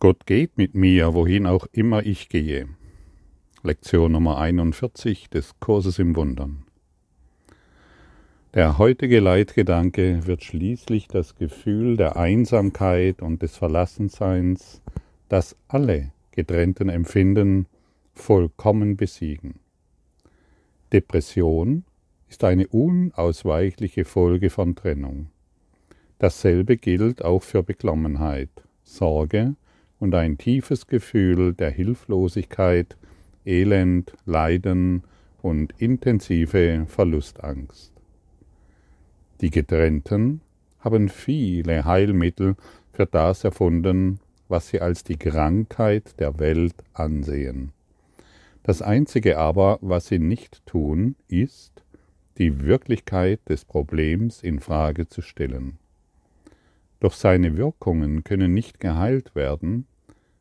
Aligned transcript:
Gott 0.00 0.26
geht 0.26 0.56
mit 0.56 0.76
mir, 0.76 1.12
wohin 1.12 1.44
auch 1.44 1.66
immer 1.72 2.06
ich 2.06 2.28
gehe. 2.28 2.68
Lektion 3.64 4.12
Nummer 4.12 4.38
41 4.38 5.28
des 5.28 5.58
Kurses 5.58 5.98
im 5.98 6.14
Wundern. 6.14 6.62
Der 8.54 8.78
heutige 8.78 9.18
Leitgedanke 9.18 10.24
wird 10.24 10.44
schließlich 10.44 11.08
das 11.08 11.34
Gefühl 11.34 11.96
der 11.96 12.16
Einsamkeit 12.16 13.22
und 13.22 13.42
des 13.42 13.56
Verlassenseins, 13.56 14.82
das 15.28 15.56
alle 15.66 16.12
getrennten 16.30 16.90
empfinden, 16.90 17.66
vollkommen 18.14 18.96
besiegen. 18.96 19.58
Depression 20.92 21.82
ist 22.28 22.44
eine 22.44 22.68
unausweichliche 22.68 24.04
Folge 24.04 24.50
von 24.50 24.76
Trennung. 24.76 25.30
Dasselbe 26.20 26.76
gilt 26.76 27.24
auch 27.24 27.42
für 27.42 27.64
Beklommenheit, 27.64 28.50
Sorge 28.84 29.56
und 29.98 30.14
ein 30.14 30.38
tiefes 30.38 30.86
Gefühl 30.86 31.54
der 31.54 31.70
Hilflosigkeit, 31.70 32.96
Elend, 33.44 34.12
Leiden 34.26 35.02
und 35.42 35.72
intensive 35.78 36.84
Verlustangst. 36.86 37.92
Die 39.40 39.50
Getrennten 39.50 40.40
haben 40.80 41.08
viele 41.08 41.84
Heilmittel 41.84 42.56
für 42.92 43.06
das 43.06 43.44
erfunden, 43.44 44.20
was 44.48 44.68
sie 44.68 44.80
als 44.80 45.04
die 45.04 45.16
Krankheit 45.16 46.18
der 46.20 46.38
Welt 46.38 46.74
ansehen. 46.92 47.72
Das 48.62 48.82
Einzige 48.82 49.38
aber, 49.38 49.78
was 49.80 50.08
sie 50.08 50.18
nicht 50.18 50.64
tun, 50.66 51.16
ist, 51.28 51.84
die 52.38 52.62
Wirklichkeit 52.62 53.40
des 53.48 53.64
Problems 53.64 54.42
in 54.42 54.60
Frage 54.60 55.08
zu 55.08 55.22
stellen. 55.22 55.78
Doch 57.00 57.12
seine 57.12 57.56
Wirkungen 57.56 58.24
können 58.24 58.54
nicht 58.54 58.80
geheilt 58.80 59.34
werden, 59.34 59.86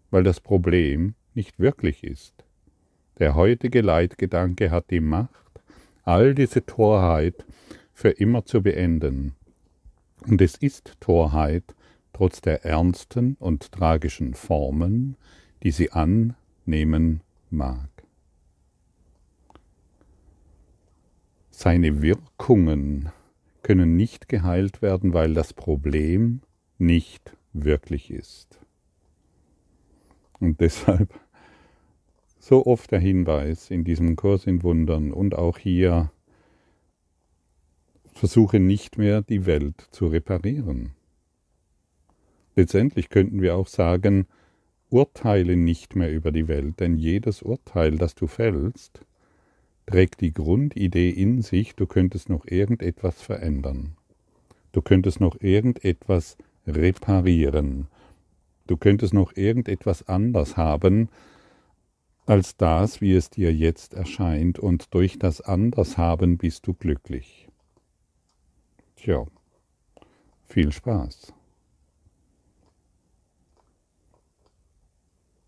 weil 0.09 0.23
das 0.23 0.39
Problem 0.39 1.13
nicht 1.33 1.59
wirklich 1.59 2.03
ist. 2.03 2.33
Der 3.19 3.35
heutige 3.35 3.81
Leitgedanke 3.81 4.71
hat 4.71 4.89
die 4.89 4.99
Macht, 4.99 5.61
all 6.03 6.33
diese 6.33 6.65
Torheit 6.65 7.45
für 7.93 8.09
immer 8.09 8.45
zu 8.45 8.61
beenden. 8.61 9.35
Und 10.27 10.41
es 10.41 10.55
ist 10.55 10.95
Torheit, 10.99 11.75
trotz 12.13 12.41
der 12.41 12.65
ernsten 12.65 13.35
und 13.39 13.71
tragischen 13.71 14.33
Formen, 14.33 15.15
die 15.63 15.71
sie 15.71 15.91
annehmen 15.91 17.21
mag. 17.49 17.89
Seine 21.51 22.01
Wirkungen 22.01 23.11
können 23.63 23.95
nicht 23.95 24.29
geheilt 24.29 24.81
werden, 24.81 25.13
weil 25.13 25.33
das 25.33 25.53
Problem 25.53 26.41
nicht 26.77 27.35
wirklich 27.53 28.11
ist. 28.11 28.59
Und 30.39 30.61
deshalb 30.61 31.13
so 32.39 32.65
oft 32.65 32.91
der 32.91 32.99
Hinweis 32.99 33.69
in 33.71 33.83
diesem 33.83 34.15
Kurs 34.15 34.45
in 34.45 34.63
Wundern 34.63 35.11
und 35.11 35.35
auch 35.35 35.57
hier, 35.57 36.11
versuche 38.13 38.59
nicht 38.59 38.97
mehr 38.97 39.21
die 39.21 39.45
Welt 39.45 39.87
zu 39.91 40.07
reparieren. 40.07 40.91
Letztendlich 42.55 43.09
könnten 43.09 43.41
wir 43.41 43.55
auch 43.55 43.67
sagen, 43.67 44.27
urteile 44.89 45.55
nicht 45.55 45.95
mehr 45.95 46.11
über 46.11 46.31
die 46.31 46.47
Welt, 46.47 46.79
denn 46.79 46.97
jedes 46.97 47.41
Urteil, 47.41 47.97
das 47.97 48.15
du 48.15 48.27
fällst, 48.27 49.01
trägt 49.85 50.21
die 50.21 50.33
Grundidee 50.33 51.09
in 51.09 51.41
sich, 51.41 51.75
du 51.75 51.85
könntest 51.85 52.29
noch 52.29 52.45
irgendetwas 52.47 53.21
verändern. 53.21 53.95
Du 54.71 54.81
könntest 54.81 55.19
noch 55.19 55.39
irgendetwas 55.39 56.37
reparieren. 56.67 57.87
Du 58.67 58.77
könntest 58.77 59.13
noch 59.13 59.35
irgendetwas 59.35 60.07
anders 60.07 60.57
haben 60.57 61.09
als 62.27 62.57
das, 62.57 62.99
wie 62.99 63.13
es 63.13 63.29
dir 63.29 63.53
jetzt 63.53 63.93
erscheint, 63.93 64.59
und 64.59 64.93
durch 64.93 65.17
das 65.17 65.39
Andershaben 65.39 66.37
bist 66.37 66.67
du 66.67 66.73
glücklich. 66.73 67.47
Tja, 68.97 69.25
viel 70.45 70.73
Spaß. 70.73 71.33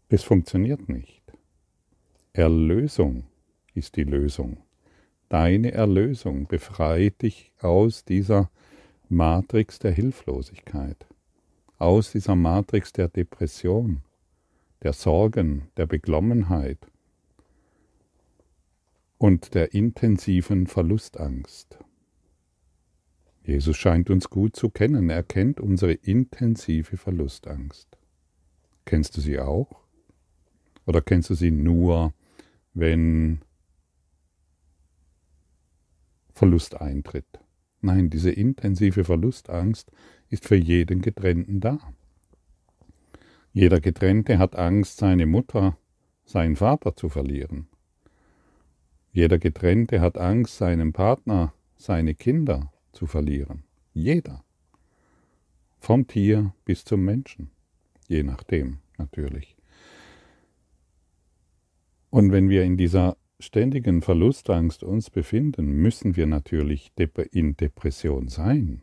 Es 0.08 0.24
funktioniert 0.24 0.88
nicht. 0.88 1.22
Erlösung 2.32 3.26
ist 3.74 3.98
die 3.98 4.04
Lösung. 4.04 4.58
Deine 5.28 5.74
Erlösung 5.74 6.48
befreit 6.48 7.22
dich 7.22 7.52
aus 7.60 8.06
dieser 8.06 8.50
Matrix 9.12 9.80
der 9.80 9.92
Hilflosigkeit 9.92 11.08
aus 11.80 12.12
dieser 12.12 12.36
Matrix 12.36 12.94
der 12.94 13.08
Depression, 13.08 14.02
der 14.84 14.94
Sorgen, 14.94 15.70
der 15.78 15.88
Beklommenheit 15.88 16.78
und 19.18 19.56
der 19.56 19.74
intensiven 19.74 20.68
Verlustangst. 20.68 21.80
Jesus 23.42 23.78
scheint 23.78 24.12
uns 24.12 24.30
gut 24.30 24.56
zu 24.56 24.70
kennen. 24.70 25.10
Er 25.10 25.24
kennt 25.24 25.60
unsere 25.60 25.94
intensive 25.94 26.96
Verlustangst. 26.96 27.98
Kennst 28.86 29.18
du 29.18 29.22
sie 29.22 29.40
auch? 29.40 29.82
Oder 30.86 31.02
kennst 31.02 31.32
du 31.32 31.34
sie 31.34 31.50
nur, 31.50 32.14
wenn 32.76 33.42
Verlust 36.32 36.80
eintritt? 36.80 37.40
Nein, 37.82 38.10
diese 38.10 38.32
intensive 38.32 39.04
Verlustangst 39.04 39.92
ist 40.30 40.46
für 40.46 40.56
jeden 40.56 41.02
Getrennten 41.02 41.60
da. 41.60 41.80
Jeder 43.54 43.80
Getrennte 43.80 44.38
hat 44.38 44.56
Angst, 44.56 44.98
seine 44.98 45.26
Mutter, 45.26 45.78
seinen 46.26 46.56
Vater 46.56 46.96
zu 46.96 47.10
verlieren. 47.10 47.68
Jeder 49.12 49.40
Getrennte 49.40 50.02
hat 50.02 50.18
Angst, 50.18 50.58
seinen 50.58 50.94
Partner, 50.94 51.54
seine 51.76 52.14
Kinder 52.14 52.72
zu 52.92 53.08
verlieren. 53.08 53.64
Jeder. 53.94 54.44
Vom 55.80 56.06
Tier 56.08 56.54
bis 56.66 56.84
zum 56.84 57.04
Menschen. 57.04 57.50
Je 58.08 58.24
nachdem 58.24 58.80
natürlich. 58.98 59.56
Und 62.10 62.32
wenn 62.32 62.50
wir 62.50 62.64
in 62.64 62.78
dieser 62.78 63.18
ständigen 63.40 64.02
Verlustangst 64.02 64.84
uns 64.84 65.10
befinden, 65.10 65.72
müssen 65.72 66.16
wir 66.16 66.28
natürlich 66.28 66.92
in 67.32 67.56
Depression 67.56 68.28
sein. 68.28 68.82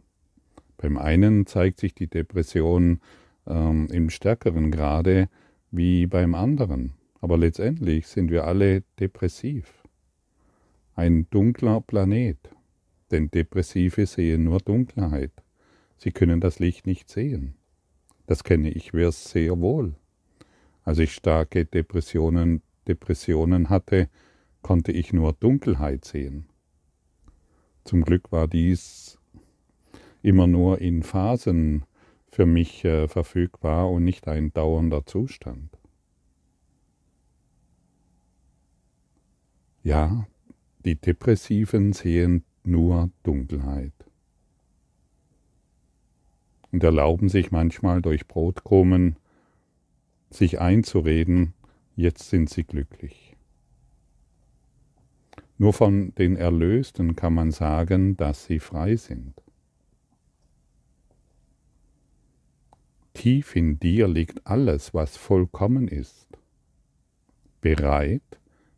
Beim 0.76 0.96
einen 0.98 1.46
zeigt 1.46 1.78
sich 1.78 1.94
die 1.94 2.08
Depression 2.08 3.00
ähm, 3.46 3.88
im 3.90 4.10
stärkeren 4.10 4.70
Grade 4.70 5.28
wie 5.70 6.06
beim 6.06 6.34
anderen. 6.34 6.94
Aber 7.20 7.38
letztendlich 7.38 8.06
sind 8.06 8.30
wir 8.30 8.44
alle 8.44 8.82
depressiv. 9.00 9.82
Ein 10.94 11.28
dunkler 11.30 11.80
Planet. 11.80 12.38
Denn 13.10 13.30
Depressive 13.30 14.06
sehen 14.06 14.44
nur 14.44 14.58
Dunkelheit. 14.58 15.32
Sie 15.96 16.10
können 16.10 16.40
das 16.40 16.58
Licht 16.58 16.86
nicht 16.86 17.08
sehen. 17.08 17.54
Das 18.26 18.42
kenne 18.42 18.70
ich 18.70 18.92
sehr 19.24 19.60
wohl. 19.60 19.94
Als 20.82 20.98
ich 20.98 21.12
starke 21.12 21.64
Depressionen, 21.64 22.62
Depressionen 22.88 23.70
hatte, 23.70 24.08
konnte 24.66 24.90
ich 24.90 25.12
nur 25.12 25.32
Dunkelheit 25.32 26.04
sehen. 26.04 26.48
Zum 27.84 28.02
Glück 28.02 28.32
war 28.32 28.48
dies 28.48 29.16
immer 30.22 30.48
nur 30.48 30.80
in 30.80 31.04
Phasen 31.04 31.84
für 32.32 32.46
mich 32.46 32.84
äh, 32.84 33.06
verfügbar 33.06 33.88
und 33.88 34.02
nicht 34.02 34.26
ein 34.26 34.52
dauernder 34.52 35.06
Zustand. 35.06 35.70
Ja, 39.84 40.26
die 40.84 40.96
Depressiven 40.96 41.92
sehen 41.92 42.42
nur 42.64 43.10
Dunkelheit 43.22 43.94
und 46.72 46.82
erlauben 46.82 47.28
sich 47.28 47.52
manchmal 47.52 48.02
durch 48.02 48.26
Brotkrumen 48.26 49.14
sich 50.28 50.58
einzureden, 50.58 51.54
jetzt 51.94 52.30
sind 52.30 52.50
sie 52.50 52.64
glücklich. 52.64 53.25
Nur 55.58 55.72
von 55.72 56.14
den 56.16 56.36
Erlösten 56.36 57.16
kann 57.16 57.34
man 57.34 57.50
sagen, 57.50 58.16
dass 58.16 58.44
sie 58.44 58.60
frei 58.60 58.96
sind. 58.96 59.34
Tief 63.14 63.56
in 63.56 63.80
dir 63.80 64.08
liegt 64.08 64.46
alles, 64.46 64.92
was 64.92 65.16
vollkommen 65.16 65.88
ist, 65.88 66.28
bereit, 67.62 68.22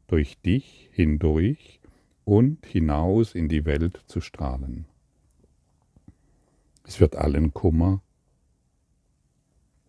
durch 0.06 0.40
dich 0.40 0.88
hindurch 0.92 1.80
und 2.24 2.64
hinaus 2.64 3.34
in 3.34 3.48
die 3.48 3.64
Welt 3.64 4.00
zu 4.06 4.20
strahlen. 4.20 4.86
Es 6.84 7.00
wird 7.00 7.16
allen 7.16 7.52
Kummer, 7.52 8.00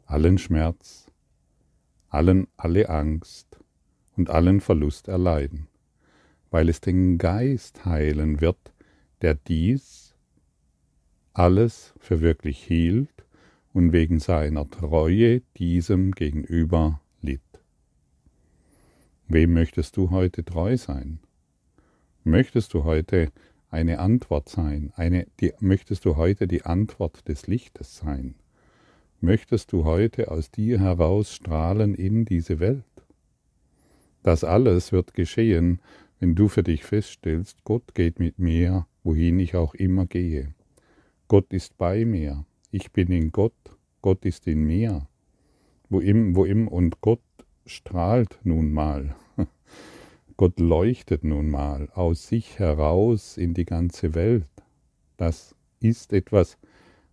allen 0.05 0.37
Schmerz, 0.37 1.09
allen 2.09 2.47
alle 2.57 2.89
Angst 2.89 3.59
und 4.17 4.29
allen 4.29 4.59
Verlust 4.59 5.07
erleiden, 5.07 5.68
weil 6.51 6.69
es 6.69 6.81
den 6.81 7.17
Geist 7.17 7.85
heilen 7.85 8.41
wird, 8.41 8.73
der 9.21 9.35
dies 9.35 10.15
alles 11.33 11.93
für 11.99 12.21
wirklich 12.21 12.61
hielt 12.63 13.25
und 13.73 13.93
wegen 13.93 14.19
seiner 14.19 14.69
Treue 14.69 15.41
diesem 15.57 16.11
gegenüber 16.11 17.01
litt. 17.21 17.41
Wem 19.27 19.53
möchtest 19.53 19.95
du 19.95 20.09
heute 20.09 20.43
treu 20.43 20.75
sein? 20.75 21.19
Möchtest 22.23 22.73
du 22.73 22.83
heute 22.83 23.31
eine 23.69 23.99
Antwort 23.99 24.49
sein? 24.49 24.91
Eine, 24.95 25.27
die, 25.39 25.53
möchtest 25.59 26.05
du 26.05 26.15
heute 26.15 26.47
die 26.47 26.63
Antwort 26.63 27.27
des 27.27 27.47
Lichtes 27.47 27.97
sein? 27.97 28.35
Möchtest 29.21 29.71
du 29.71 29.83
heute 29.83 30.31
aus 30.31 30.49
dir 30.49 30.79
heraus 30.79 31.33
strahlen 31.33 31.93
in 31.93 32.25
diese 32.25 32.59
Welt? 32.59 32.83
Das 34.23 34.43
alles 34.43 34.91
wird 34.91 35.13
geschehen, 35.13 35.79
wenn 36.19 36.35
du 36.35 36.47
für 36.47 36.63
dich 36.63 36.83
feststellst, 36.83 37.63
Gott 37.63 37.95
geht 37.95 38.19
mit 38.19 38.39
mir, 38.39 38.87
wohin 39.03 39.39
ich 39.39 39.55
auch 39.55 39.73
immer 39.73 40.05
gehe. 40.05 40.53
Gott 41.27 41.53
ist 41.53 41.77
bei 41.77 42.05
mir, 42.05 42.45
ich 42.71 42.91
bin 42.91 43.11
in 43.11 43.31
Gott, 43.31 43.53
Gott 44.01 44.25
ist 44.25 44.47
in 44.47 44.63
mir. 44.63 45.07
Wo 45.89 45.99
im, 45.99 46.35
wo 46.35 46.45
im 46.45 46.67
und 46.67 47.01
Gott 47.01 47.21
strahlt 47.65 48.39
nun 48.43 48.71
mal. 48.71 49.15
Gott 50.37 50.59
leuchtet 50.59 51.23
nun 51.23 51.49
mal 51.49 51.89
aus 51.93 52.27
sich 52.27 52.59
heraus 52.59 53.37
in 53.37 53.53
die 53.53 53.65
ganze 53.65 54.13
Welt. 54.13 54.47
Das 55.17 55.55
ist 55.79 56.13
etwas, 56.13 56.57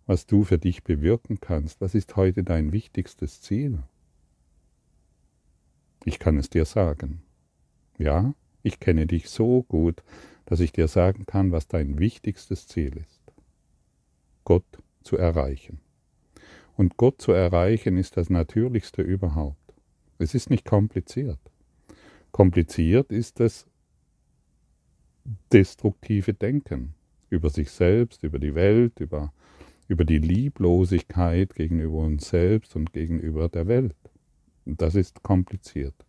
was 0.06 0.26
du 0.26 0.44
für 0.44 0.58
dich 0.58 0.84
bewirken 0.84 1.40
kannst. 1.40 1.80
Was 1.80 1.94
ist 1.94 2.16
heute 2.16 2.44
dein 2.44 2.72
wichtigstes 2.72 3.40
Ziel? 3.40 3.82
Ich 6.04 6.18
kann 6.18 6.36
es 6.36 6.50
dir 6.50 6.64
sagen. 6.64 7.22
Ja, 7.98 8.34
ich 8.66 8.80
kenne 8.80 9.06
dich 9.06 9.30
so 9.30 9.62
gut, 9.62 10.02
dass 10.44 10.58
ich 10.58 10.72
dir 10.72 10.88
sagen 10.88 11.24
kann, 11.24 11.52
was 11.52 11.68
dein 11.68 12.00
wichtigstes 12.00 12.66
Ziel 12.66 12.96
ist. 12.96 13.20
Gott 14.44 14.64
zu 15.04 15.16
erreichen. 15.16 15.80
Und 16.76 16.96
Gott 16.96 17.22
zu 17.22 17.30
erreichen 17.32 17.96
ist 17.96 18.16
das 18.16 18.28
Natürlichste 18.28 19.02
überhaupt. 19.02 19.74
Es 20.18 20.34
ist 20.34 20.50
nicht 20.50 20.64
kompliziert. 20.64 21.38
Kompliziert 22.32 23.12
ist 23.12 23.38
das 23.38 23.66
destruktive 25.52 26.34
Denken 26.34 26.94
über 27.30 27.50
sich 27.50 27.70
selbst, 27.70 28.24
über 28.24 28.38
die 28.38 28.54
Welt, 28.54 28.98
über, 28.98 29.32
über 29.86 30.04
die 30.04 30.18
Lieblosigkeit 30.18 31.54
gegenüber 31.54 31.98
uns 31.98 32.28
selbst 32.28 32.74
und 32.74 32.92
gegenüber 32.92 33.48
der 33.48 33.68
Welt. 33.68 33.96
Das 34.64 34.96
ist 34.96 35.22
kompliziert. 35.22 36.05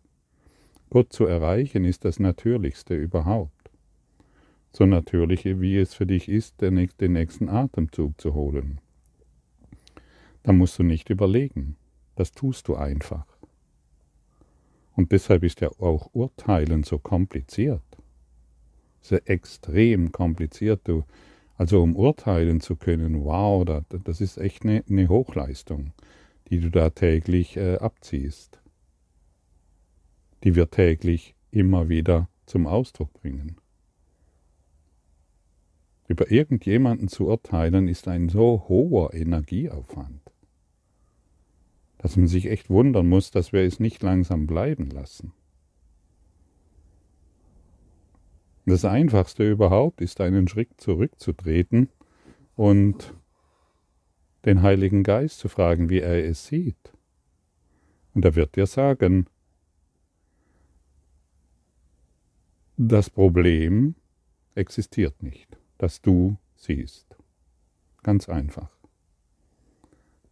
Gott 0.90 1.12
zu 1.12 1.26
erreichen 1.26 1.84
ist 1.84 2.04
das 2.06 2.18
Natürlichste 2.18 2.94
überhaupt. 2.94 3.70
So 4.72 4.86
natürlich, 4.86 5.44
wie 5.44 5.76
es 5.76 5.92
für 5.92 6.06
dich 6.06 6.28
ist, 6.28 6.62
den 6.62 6.88
nächsten 7.12 7.48
Atemzug 7.48 8.18
zu 8.20 8.34
holen. 8.34 8.80
Da 10.42 10.52
musst 10.52 10.78
du 10.78 10.82
nicht 10.82 11.10
überlegen. 11.10 11.76
Das 12.16 12.32
tust 12.32 12.68
du 12.68 12.76
einfach. 12.76 13.26
Und 14.96 15.12
deshalb 15.12 15.44
ist 15.44 15.60
ja 15.60 15.68
auch 15.78 16.08
Urteilen 16.14 16.84
so 16.84 16.98
kompliziert. 16.98 17.82
So 19.02 19.16
extrem 19.16 20.10
kompliziert. 20.10 20.80
Du, 20.84 21.04
also 21.56 21.82
um 21.82 21.96
urteilen 21.96 22.60
zu 22.60 22.76
können, 22.76 23.24
wow, 23.24 23.64
das 24.04 24.20
ist 24.20 24.38
echt 24.38 24.64
eine, 24.64 24.84
eine 24.88 25.08
Hochleistung, 25.08 25.92
die 26.48 26.60
du 26.60 26.70
da 26.70 26.90
täglich 26.90 27.56
äh, 27.56 27.76
abziehst 27.76 28.58
die 30.44 30.54
wir 30.54 30.70
täglich 30.70 31.34
immer 31.50 31.88
wieder 31.88 32.28
zum 32.46 32.66
Ausdruck 32.66 33.12
bringen. 33.12 33.56
Über 36.06 36.30
irgendjemanden 36.30 37.08
zu 37.08 37.26
urteilen 37.26 37.86
ist 37.86 38.08
ein 38.08 38.28
so 38.28 38.64
hoher 38.68 39.12
Energieaufwand, 39.12 40.22
dass 41.98 42.16
man 42.16 42.28
sich 42.28 42.46
echt 42.46 42.70
wundern 42.70 43.08
muss, 43.08 43.30
dass 43.30 43.52
wir 43.52 43.62
es 43.62 43.78
nicht 43.78 44.02
langsam 44.02 44.46
bleiben 44.46 44.90
lassen. 44.90 45.32
Das 48.64 48.84
Einfachste 48.84 49.50
überhaupt 49.50 50.00
ist, 50.00 50.20
einen 50.20 50.46
Schritt 50.46 50.78
zurückzutreten 50.78 51.88
und 52.54 53.14
den 54.44 54.62
Heiligen 54.62 55.02
Geist 55.02 55.38
zu 55.38 55.48
fragen, 55.48 55.88
wie 55.88 56.00
er 56.00 56.24
es 56.24 56.46
sieht. 56.46 56.92
Und 58.14 58.24
er 58.24 58.34
wird 58.34 58.56
dir 58.56 58.66
sagen, 58.66 59.26
Das 62.80 63.10
Problem 63.10 63.96
existiert 64.54 65.20
nicht, 65.20 65.58
das 65.78 66.00
du 66.00 66.36
siehst. 66.54 67.16
Ganz 68.04 68.28
einfach. 68.28 68.70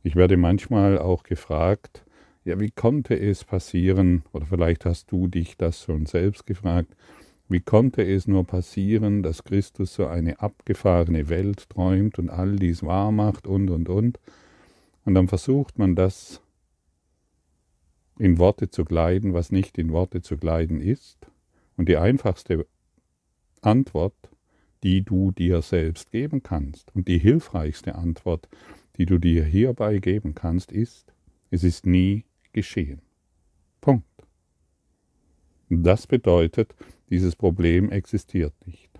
Ich 0.05 0.15
werde 0.15 0.37
manchmal 0.37 0.97
auch 0.97 1.25
gefragt, 1.25 2.05
ja, 2.45 2.61
wie 2.61 2.71
konnte 2.71 3.19
es 3.19 3.43
passieren, 3.43 4.23
oder 4.33 4.47
vielleicht 4.47 4.85
hast 4.85 5.11
du 5.11 5.27
dich 5.27 5.57
das 5.57 5.83
schon 5.83 6.07
selbst 6.07 6.47
gefragt, 6.47 6.95
wie 7.49 7.59
konnte 7.59 8.05
es 8.05 8.29
nur 8.29 8.45
passieren, 8.45 9.25
dass 9.25 9.43
Christus 9.43 9.95
so 9.95 10.07
eine 10.07 10.39
abgefahrene 10.39 11.29
Welt 11.29 11.69
träumt 11.69 12.17
und 12.21 12.31
all 12.31 12.55
dies 12.55 12.85
wahr 12.85 13.11
macht 13.11 13.49
und, 13.49 13.71
und, 13.71 13.89
und. 13.89 14.21
Und 15.05 15.15
dann 15.15 15.27
versucht 15.27 15.81
man 15.81 15.97
das 15.97 16.41
in 18.21 18.39
Worte 18.39 18.71
zu 18.71 18.85
kleiden, 18.85 19.35
was 19.35 19.51
nicht 19.51 19.79
in 19.79 19.91
Worte 19.91 20.23
zu 20.23 20.37
kleiden 20.37 20.81
ist. 20.81 21.27
Und 21.77 21.89
die 21.89 21.97
einfachste 21.97 22.67
Antwort, 23.61 24.31
die 24.83 25.03
du 25.03 25.33
dir 25.33 25.63
selbst 25.63 26.11
geben 26.11 26.43
kannst 26.43 26.95
und 26.95 27.09
die 27.09 27.19
hilfreichste 27.19 27.95
Antwort, 27.97 28.49
die 28.97 29.07
du 29.07 29.19
dir 29.19 29.45
hierbei 29.45 29.99
geben 29.99 30.35
kannst, 30.35 30.73
ist, 30.73 31.13
es 31.51 31.65
ist 31.65 31.87
nie 31.87 32.25
geschehen. 32.53 33.03
Punkt. 33.81 34.07
Das 35.69 36.07
bedeutet, 36.07 36.75
dieses 37.11 37.37
Problem 37.37 37.91
existiert 37.91 38.55
nicht. 38.67 38.91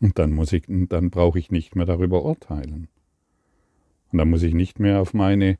Und 0.00 0.18
dann 0.18 0.32
muss 0.32 0.52
ich, 0.52 0.64
dann 0.68 1.10
brauche 1.10 1.38
ich 1.38 1.50
nicht 1.50 1.76
mehr 1.76 1.86
darüber 1.86 2.24
urteilen. 2.24 2.88
Und 4.12 4.18
dann 4.18 4.30
muss 4.30 4.42
ich 4.42 4.54
nicht 4.54 4.80
mehr 4.80 5.00
auf 5.00 5.14
meine, 5.14 5.58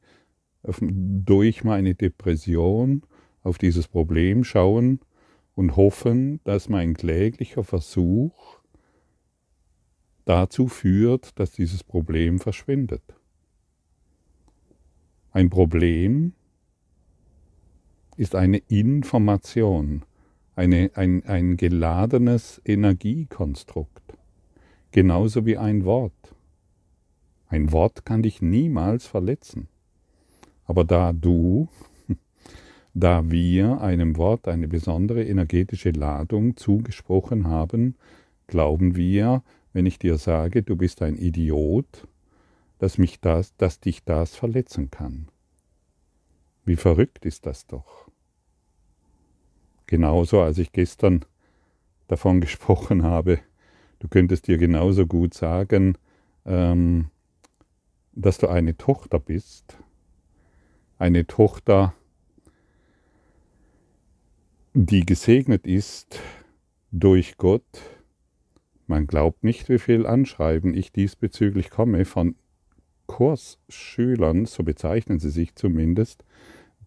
auf, 0.63 0.79
durch 0.81 1.65
meine 1.65 1.95
Depression 1.95 3.03
auf 3.43 3.59
dieses 3.59 3.89
Problem 3.89 4.45
schauen 4.45 5.01
und 5.55 5.77
hoffen, 5.77 6.41
dass 6.45 6.69
mein 6.69 6.95
kläglicher 6.95 7.65
Versuch 7.65 8.61
dazu 10.25 10.69
führt, 10.69 11.39
dass 11.39 11.53
dieses 11.53 11.85
Problem 11.85 12.39
verschwindet. 12.39 13.03
Ein 15.31 15.51
Problem 15.51 16.33
ist 18.17 18.35
eine 18.35 18.59
Information, 18.69 20.05
eine, 20.55 20.91
ein, 20.95 21.25
ein 21.25 21.57
geladenes 21.57 22.61
Energiekonstrukt, 22.65 24.17
genauso 24.93 25.45
wie 25.47 25.59
ein 25.59 25.85
Wort. 25.85 26.35
Ein 27.49 27.73
Wort 27.73 28.05
kann 28.05 28.23
dich 28.23 28.41
niemals 28.41 29.07
verletzen, 29.07 29.69
aber 30.65 30.85
da 30.85 31.13
du 31.13 31.69
da 32.95 33.29
wir 33.29 33.81
einem 33.81 34.17
Wort 34.17 34.47
eine 34.47 34.69
besondere 34.69 35.25
energetische 35.25 35.91
Ladung 35.91 36.57
zugesprochen 36.57 37.49
haben, 37.49 37.97
glauben 38.47 38.95
wir, 38.95 39.43
wenn 39.73 39.85
ich 39.85 39.99
dir 39.99 40.17
sage, 40.17 40.63
du 40.63 40.77
bist 40.77 41.03
ein 41.03 41.17
Idiot, 41.17 42.07
dass, 42.79 42.97
mich 42.97 43.21
das, 43.21 43.57
dass 43.57 43.81
dich 43.81 44.05
das 44.05 44.37
verletzen 44.37 44.91
kann. 44.93 45.29
Wie 46.65 46.77
verrückt 46.77 47.25
ist 47.25 47.47
das 47.47 47.67
doch. 47.67 48.09
Genauso, 49.87 50.41
als 50.41 50.59
ich 50.59 50.71
gestern 50.71 51.25
davon 52.07 52.41
gesprochen 52.43 53.03
habe, 53.03 53.41
du 53.99 54.09
könntest 54.09 54.47
dir 54.47 54.57
genauso 54.57 55.07
gut 55.07 55.35
sagen, 55.35 55.99
ähm, 56.47 57.11
dass 58.13 58.39
du 58.39 58.47
eine 58.47 58.77
Tochter 58.77 59.19
bist, 59.19 59.77
eine 60.99 61.27
Tochter, 61.27 61.95
die 64.77 65.07
gesegnet 65.07 65.69
ist 65.69 66.21
durch 66.91 67.37
Gott. 67.37 67.63
Man 68.89 69.07
glaubt 69.07 69.45
nicht, 69.45 69.69
wie 69.69 69.79
viel 69.79 70.05
Anschreiben 70.05 70.75
ich 70.75 70.91
diesbezüglich 70.91 71.71
komme 71.71 72.05
von 72.05 72.35
Kursschülern, 73.07 74.47
so 74.47 74.65
bezeichnen 74.65 75.21
sie 75.21 75.31
sich 75.31 75.55
zumindest, 75.55 76.25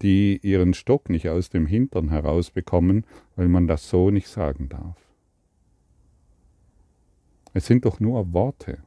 die 0.02 0.38
ihren 0.42 0.74
Stock 0.74 1.08
nicht 1.08 1.30
aus 1.30 1.48
dem 1.48 1.64
Hintern 1.64 2.10
herausbekommen, 2.10 3.06
weil 3.36 3.48
man 3.48 3.66
das 3.66 3.88
so 3.88 4.10
nicht 4.10 4.28
sagen 4.28 4.68
darf. 4.68 4.96
Es 7.54 7.64
sind 7.66 7.86
doch 7.86 8.00
nur 8.00 8.34
Worte. 8.34 8.82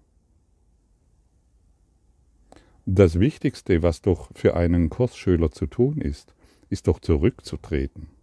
Das 2.85 3.19
Wichtigste, 3.19 3.81
was 3.81 4.03
doch 4.03 4.29
für 4.35 4.55
einen 4.55 4.89
Kursschüler 4.91 5.49
zu 5.49 5.65
tun 5.65 5.99
ist, 6.01 6.35
ist 6.69 6.87
doch 6.87 6.99
zurückzutreten 6.99 8.20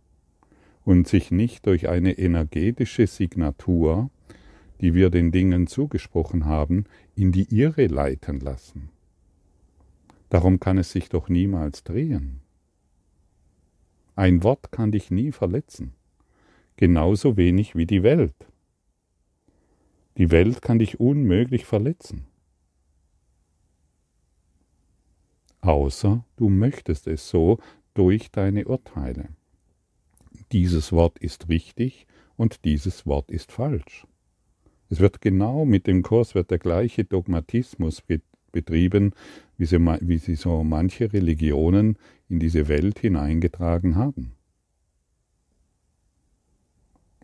und 0.89 1.07
sich 1.07 1.31
nicht 1.31 1.67
durch 1.67 1.91
eine 1.91 2.17
energetische 2.17 3.07
Signatur, 3.07 4.09
die 4.81 4.95
wir 4.95 5.11
den 5.11 5.33
Dingen 5.33 5.67
zugesprochen 5.67 6.47
haben, 6.47 6.85
in 7.15 7.31
die 7.31 7.55
Irre 7.55 7.89
leiten 7.89 8.41
lassen. 8.41 8.89
Darum 10.31 10.61
kann 10.61 10.79
es 10.79 10.91
sich 10.91 11.11
doch 11.11 11.29
niemals 11.29 11.85
drehen. 11.85 12.41
Ein 14.17 14.43
Wort 14.43 14.73
kann 14.73 14.91
dich 14.91 15.11
nie 15.11 15.31
verletzen, 15.31 15.93
genauso 16.77 17.37
wenig 17.37 17.77
wie 17.77 17.85
die 17.85 18.03
Welt. 18.03 18.47
Die 20.17 20.31
Welt 20.31 20.63
kann 20.63 20.79
dich 20.79 20.99
unmöglich 20.99 21.67
verletzen. 21.67 22.29
Außer 25.61 26.25
du 26.37 26.49
möchtest 26.49 27.07
es 27.09 27.29
so 27.29 27.59
durch 27.93 28.31
deine 28.31 28.65
Urteile. 28.65 29.29
Dieses 30.53 30.93
Wort 30.93 31.19
ist 31.19 31.49
richtig 31.49 32.07
und 32.37 32.65
dieses 32.65 33.07
Wort 33.07 33.31
ist 33.31 33.53
falsch. 33.53 34.07
Es 34.89 35.01
wird 35.01 35.21
genau 35.21 35.65
mit 35.67 35.87
dem 35.87 36.03
Kurs 36.03 36.35
wird 36.35 36.51
der 36.51 36.59
gleiche 36.59 37.05
Dogmatismus 37.05 38.03
betrieben, 38.53 39.13
wie 39.59 39.67
sie, 39.67 39.79
wie 39.79 40.19
sie 40.19 40.35
so 40.37 40.65
manche 40.65 41.13
Religionen 41.13 41.99
in 42.29 42.39
diese 42.41 42.69
Welt 42.69 42.99
hineingetragen 42.99 43.97
haben. 43.97 44.33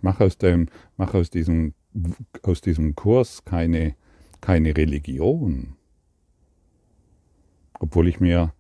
Mach 0.03 0.21
aus, 0.21 0.37
dem, 0.37 0.69
mach 0.99 1.15
aus, 1.15 1.31
diesem, 1.31 1.73
aus 2.43 2.61
diesem 2.61 2.95
Kurs 2.95 3.47
keine, 3.47 3.95
keine 4.43 4.77
Religion. 4.77 5.77
Obwohl 7.81 8.09
ich 8.09 8.21
mir 8.21 8.53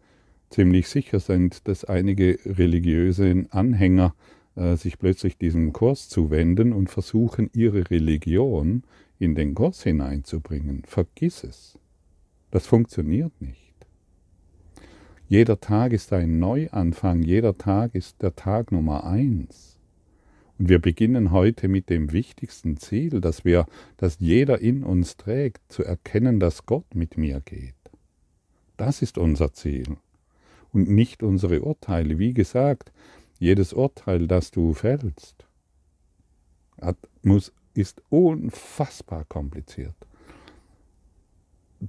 ziemlich 0.49 0.89
sicher 0.89 1.19
bin, 1.21 1.51
dass 1.65 1.85
einige 1.85 2.39
religiöse 2.47 3.47
Anhänger 3.51 4.15
äh, 4.57 4.77
sich 4.77 4.99
plötzlich 4.99 5.37
diesem 5.37 5.73
Kurs 5.73 6.09
zuwenden 6.09 6.73
und 6.73 6.91
versuchen, 6.91 7.51
ihre 7.53 7.91
Religion 7.91 8.83
in 9.19 9.35
den 9.35 9.55
Kurs 9.55 9.83
hineinzubringen. 9.83 10.83
Vergiss 10.87 11.45
es. 11.45 11.79
Das 12.51 12.67
funktioniert 12.67 13.33
nicht. 13.41 13.75
Jeder 15.29 15.59
Tag 15.59 15.93
ist 15.93 16.13
ein 16.13 16.39
Neuanfang, 16.39 17.23
jeder 17.23 17.57
Tag 17.57 17.95
ist 17.95 18.23
der 18.23 18.37
Tag 18.37 18.71
Nummer 18.73 19.05
eins. 19.05 19.79
Und 20.59 20.69
wir 20.69 20.79
beginnen 20.79 21.33
heute 21.33 21.67
mit 21.67 21.91
dem 21.91 22.13
wichtigsten 22.13 22.77
Ziel, 22.77 23.21
dass 23.21 23.45
wir, 23.45 23.67
dass 23.97 24.19
jeder 24.21 24.61
in 24.61 24.85
uns 24.85 25.17
trägt, 25.17 25.61
zu 25.73 25.83
erkennen, 25.83 26.39
dass 26.39 26.67
Gott 26.67 26.95
mit 26.95 27.17
mir 27.17 27.41
geht. 27.41 27.75
Das 28.77 29.03
ist 29.03 29.19
unser 29.19 29.53
Ziel. 29.53 29.97
Und 30.73 30.89
nicht 30.89 31.23
unsere 31.23 31.63
Urteile. 31.63 32.19
Wie 32.19 32.35
gesagt, 32.35 32.93
jedes 33.45 33.73
Urteil, 33.73 34.27
das 34.27 34.51
du 34.51 34.73
fällst, 34.73 35.47
hat, 36.81 36.97
muss, 37.23 37.53
ist 37.75 38.03
unfassbar 38.09 39.25
kompliziert. 39.27 39.95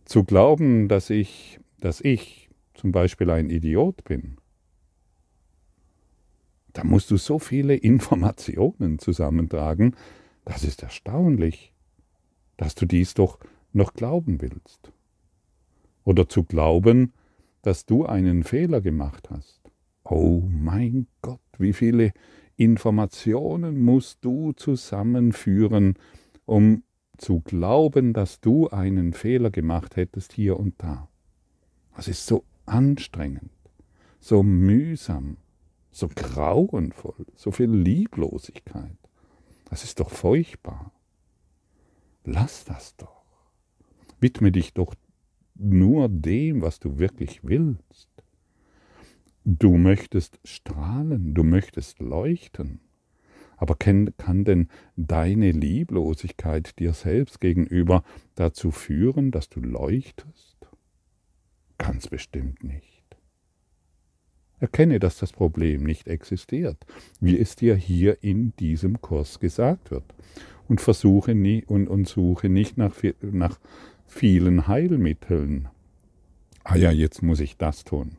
Zu 0.03 0.25
glauben, 0.25 0.89
dass 0.89 1.09
ich, 1.09 1.59
dass 1.79 2.01
ich 2.01 2.49
zum 2.73 2.91
Beispiel 2.91 3.29
ein 3.29 3.49
Idiot 3.49 4.03
bin, 4.03 4.37
da 6.73 6.83
musst 6.83 7.09
du 7.09 7.17
so 7.17 7.39
viele 7.39 7.75
Informationen 7.93 8.99
zusammentragen, 8.99 9.95
das 10.43 10.63
ist 10.63 10.83
erstaunlich, 10.83 11.73
dass 12.57 12.75
du 12.75 12.85
dies 12.85 13.13
doch 13.13 13.39
noch 13.71 13.93
glauben 13.93 14.41
willst. 14.41 14.91
Oder 16.03 16.27
zu 16.29 16.43
glauben, 16.43 17.13
dass 17.61 17.85
du 17.85 18.05
einen 18.05 18.43
Fehler 18.43 18.81
gemacht 18.81 19.29
hast. 19.31 19.65
Oh 20.03 20.43
mein 20.47 21.07
Gott, 21.23 21.39
wie 21.59 21.73
viele 21.73 22.13
Informationen 22.57 23.83
musst 23.83 24.23
du 24.23 24.53
zusammenführen, 24.53 25.95
um 26.45 26.83
zu 27.17 27.41
glauben, 27.41 28.13
dass 28.13 28.41
du 28.41 28.69
einen 28.69 29.13
Fehler 29.13 29.51
gemacht 29.51 29.95
hättest 29.95 30.33
hier 30.33 30.59
und 30.59 30.75
da. 30.77 31.09
Das 31.95 32.07
ist 32.07 32.25
so 32.25 32.43
anstrengend, 32.65 33.51
so 34.19 34.43
mühsam, 34.43 35.37
so 35.91 36.09
grauenvoll, 36.13 37.25
so 37.35 37.51
viel 37.51 37.71
Lieblosigkeit. 37.71 38.97
Das 39.69 39.83
ist 39.83 39.99
doch 39.99 40.09
furchtbar. 40.09 40.91
Lass 42.23 42.65
das 42.65 42.95
doch. 42.97 43.23
Widme 44.19 44.51
dich 44.51 44.73
doch 44.73 44.95
nur 45.55 46.09
dem, 46.09 46.61
was 46.61 46.79
du 46.79 46.97
wirklich 46.97 47.43
willst. 47.43 48.09
Du 49.47 49.77
möchtest 49.77 50.39
strahlen, 50.43 51.35
du 51.35 51.43
möchtest 51.43 51.99
leuchten. 51.99 52.79
Aber 53.57 53.75
kann, 53.75 54.11
denn 54.17 54.69
deine 54.95 55.51
Lieblosigkeit 55.51 56.79
dir 56.79 56.93
selbst 56.93 57.39
gegenüber 57.39 58.03
dazu 58.33 58.71
führen, 58.71 59.29
dass 59.29 59.47
du 59.47 59.59
leuchtest? 59.59 60.57
Ganz 61.77 62.07
bestimmt 62.07 62.63
nicht. 62.63 63.03
Erkenne, 64.59 64.99
dass 64.99 65.19
das 65.19 65.31
Problem 65.31 65.83
nicht 65.83 66.07
existiert, 66.07 66.83
wie 67.19 67.37
es 67.37 67.55
dir 67.55 67.75
hier 67.75 68.23
in 68.23 68.55
diesem 68.55 68.99
Kurs 68.99 69.39
gesagt 69.39 69.91
wird. 69.91 70.05
Und 70.67 70.81
versuche 70.81 71.35
nie 71.35 71.63
und, 71.63 71.87
und 71.87 72.07
suche 72.07 72.49
nicht 72.49 72.79
nach, 72.79 72.95
nach 73.21 73.59
vielen 74.07 74.67
Heilmitteln. 74.67 75.67
Ah 76.63 76.77
ja, 76.77 76.89
jetzt 76.89 77.21
muss 77.21 77.39
ich 77.39 77.57
das 77.57 77.83
tun 77.83 78.17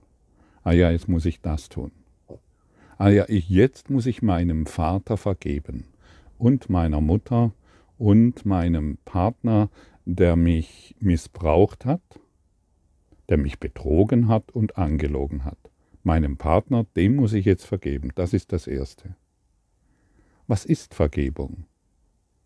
ah 0.66 0.72
ja, 0.72 0.90
jetzt 0.90 1.08
muss 1.08 1.24
ich 1.26 1.40
das 1.40 1.68
tun. 1.68 1.92
Ah 2.98 3.08
ja, 3.08 3.24
ich, 3.28 3.48
jetzt 3.48 3.88
muss 3.88 4.04
ich 4.04 4.20
meinem 4.20 4.66
Vater 4.66 5.16
vergeben 5.16 5.84
und 6.38 6.68
meiner 6.68 7.00
Mutter 7.00 7.52
und 7.98 8.44
meinem 8.44 8.98
Partner, 9.04 9.70
der 10.06 10.34
mich 10.34 10.96
missbraucht 10.98 11.84
hat, 11.84 12.02
der 13.28 13.38
mich 13.38 13.60
betrogen 13.60 14.26
hat 14.26 14.50
und 14.50 14.76
angelogen 14.76 15.44
hat. 15.44 15.58
Meinem 16.02 16.36
Partner, 16.36 16.84
dem 16.96 17.14
muss 17.14 17.32
ich 17.32 17.44
jetzt 17.44 17.64
vergeben. 17.64 18.10
Das 18.16 18.32
ist 18.32 18.52
das 18.52 18.66
Erste. 18.66 19.14
Was 20.48 20.64
ist 20.64 20.94
Vergebung? 20.94 21.66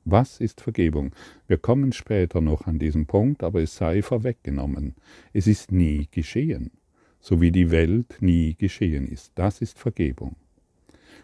Was 0.04 0.40
ist 0.40 0.60
Vergebung? 0.60 1.14
Wir 1.46 1.56
kommen 1.56 1.92
später 1.92 2.42
noch 2.42 2.66
an 2.66 2.78
diesen 2.78 3.06
Punkt, 3.06 3.42
aber 3.42 3.62
es 3.62 3.76
sei 3.76 4.02
vorweggenommen. 4.02 4.94
Es 5.32 5.46
ist 5.46 5.72
nie 5.72 6.06
geschehen 6.10 6.70
so 7.20 7.40
wie 7.40 7.52
die 7.52 7.70
Welt 7.70 8.16
nie 8.20 8.54
geschehen 8.54 9.06
ist. 9.06 9.32
Das 9.34 9.60
ist 9.60 9.78
Vergebung. 9.78 10.36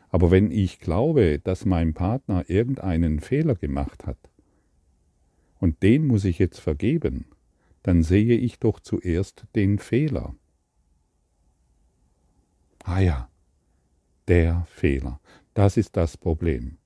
Aber 0.08 0.30
wenn 0.30 0.50
ich 0.50 0.78
glaube, 0.78 1.40
dass 1.42 1.64
mein 1.64 1.94
Partner 1.94 2.48
irgendeinen 2.48 3.20
Fehler 3.20 3.54
gemacht 3.54 4.06
hat, 4.06 4.18
und 5.58 5.82
den 5.82 6.06
muss 6.06 6.24
ich 6.24 6.38
jetzt 6.38 6.60
vergeben, 6.60 7.26
dann 7.82 8.02
sehe 8.02 8.36
ich 8.36 8.58
doch 8.58 8.80
zuerst 8.80 9.46
den 9.54 9.78
Fehler. 9.78 10.34
Ah 12.84 13.00
ja, 13.00 13.30
der 14.28 14.66
Fehler, 14.68 15.20
das 15.54 15.76
ist 15.76 15.96
das 15.96 16.16
Problem. 16.16 16.78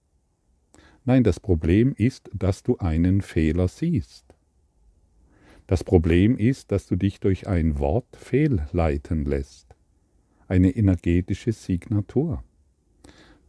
Nein, 1.05 1.25
das 1.25 1.41
Problem 1.41 1.95
ist, 1.97 2.31
dass 2.33 2.63
du 2.63 2.77
einen 2.79 3.23
Fehler 3.23 3.69
siehst. 3.69 4.30
Das 5.71 5.85
Problem 5.85 6.37
ist, 6.37 6.73
dass 6.73 6.89
du 6.89 6.97
dich 6.97 7.21
durch 7.21 7.47
ein 7.47 7.79
Wort 7.79 8.17
fehlleiten 8.17 9.25
lässt, 9.25 9.77
eine 10.49 10.71
energetische 10.71 11.53
Signatur, 11.53 12.43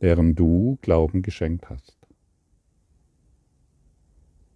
deren 0.01 0.35
du 0.35 0.77
Glauben 0.83 1.23
geschenkt 1.23 1.71
hast. 1.71 1.97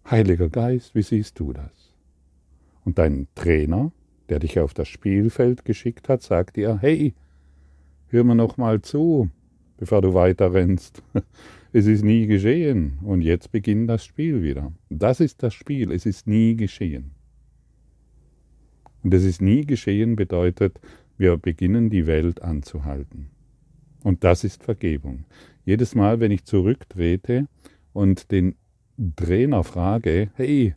Heiliger 0.08 0.48
Geist, 0.48 0.94
wie 0.94 1.02
siehst 1.02 1.40
du 1.40 1.52
das? 1.52 1.92
Und 2.84 2.98
dein 2.98 3.26
Trainer, 3.34 3.90
der 4.28 4.38
dich 4.38 4.60
auf 4.60 4.72
das 4.72 4.86
Spielfeld 4.86 5.64
geschickt 5.64 6.08
hat, 6.08 6.22
sagt 6.22 6.54
dir, 6.54 6.78
hey, 6.80 7.14
hör 8.10 8.22
mir 8.22 8.36
noch 8.36 8.58
mal 8.58 8.80
zu, 8.80 9.28
bevor 9.76 10.02
du 10.02 10.14
weiter 10.14 10.52
rennst. 10.52 11.02
Es 11.72 11.86
ist 11.86 12.04
nie 12.04 12.26
geschehen 12.26 13.00
und 13.02 13.20
jetzt 13.22 13.50
beginnt 13.50 13.90
das 13.90 14.04
Spiel 14.04 14.40
wieder. 14.42 14.72
Das 14.88 15.20
ist 15.20 15.42
das 15.42 15.52
Spiel, 15.52 15.90
es 15.92 16.06
ist 16.06 16.26
nie 16.26 16.56
geschehen. 16.56 17.15
Und 19.06 19.14
es 19.14 19.22
ist 19.22 19.40
nie 19.40 19.64
geschehen 19.64 20.16
bedeutet, 20.16 20.80
wir 21.16 21.36
beginnen 21.36 21.90
die 21.90 22.08
Welt 22.08 22.42
anzuhalten. 22.42 23.30
Und 24.02 24.24
das 24.24 24.42
ist 24.42 24.64
Vergebung. 24.64 25.26
Jedes 25.64 25.94
Mal, 25.94 26.18
wenn 26.18 26.32
ich 26.32 26.44
zurücktrete 26.44 27.46
und 27.92 28.32
den 28.32 28.56
Trainer 29.14 29.62
frage, 29.62 30.32
hey, 30.34 30.74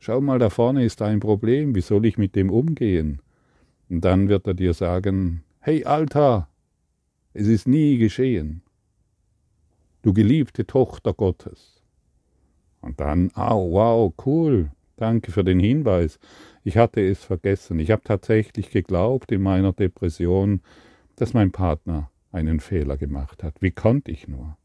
schau 0.00 0.20
mal, 0.20 0.40
da 0.40 0.50
vorne 0.50 0.84
ist 0.84 1.00
ein 1.00 1.20
Problem, 1.20 1.76
wie 1.76 1.80
soll 1.80 2.06
ich 2.06 2.18
mit 2.18 2.34
dem 2.34 2.50
umgehen? 2.50 3.22
Und 3.88 4.04
dann 4.04 4.28
wird 4.28 4.48
er 4.48 4.54
dir 4.54 4.74
sagen, 4.74 5.44
hey 5.60 5.84
Alter, 5.84 6.48
es 7.34 7.46
ist 7.46 7.68
nie 7.68 7.98
geschehen. 7.98 8.62
Du 10.02 10.12
geliebte 10.12 10.66
Tochter 10.66 11.14
Gottes. 11.14 11.84
Und 12.80 12.98
dann, 12.98 13.30
oh, 13.36 13.70
wow, 13.70 14.12
cool, 14.26 14.72
danke 15.04 15.32
für 15.32 15.44
den 15.44 15.60
Hinweis. 15.60 16.18
Ich 16.64 16.78
hatte 16.78 17.06
es 17.06 17.22
vergessen. 17.22 17.78
Ich 17.78 17.90
habe 17.90 18.02
tatsächlich 18.02 18.70
geglaubt 18.70 19.30
in 19.32 19.42
meiner 19.42 19.74
Depression, 19.74 20.62
dass 21.16 21.34
mein 21.34 21.52
Partner 21.52 22.10
einen 22.32 22.58
Fehler 22.58 22.96
gemacht 22.96 23.42
hat. 23.42 23.60
Wie 23.60 23.70
konnte 23.70 24.10
ich 24.10 24.28
nur? 24.28 24.56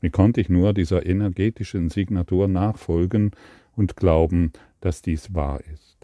Wie 0.00 0.10
konnte 0.10 0.40
ich 0.40 0.48
nur 0.48 0.74
dieser 0.74 1.06
energetischen 1.06 1.90
Signatur 1.90 2.48
nachfolgen 2.48 3.30
und 3.76 3.96
glauben, 3.96 4.52
dass 4.80 5.00
dies 5.00 5.32
wahr 5.32 5.60
ist? 5.72 5.96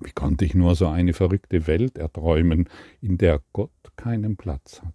Wie 0.00 0.12
konnte 0.12 0.46
ich 0.46 0.54
nur 0.54 0.74
so 0.74 0.88
eine 0.88 1.12
verrückte 1.12 1.66
Welt 1.66 1.98
erträumen, 1.98 2.66
in 3.02 3.18
der 3.18 3.42
Gott 3.52 3.70
keinen 3.96 4.36
Platz 4.36 4.80
hat? 4.80 4.94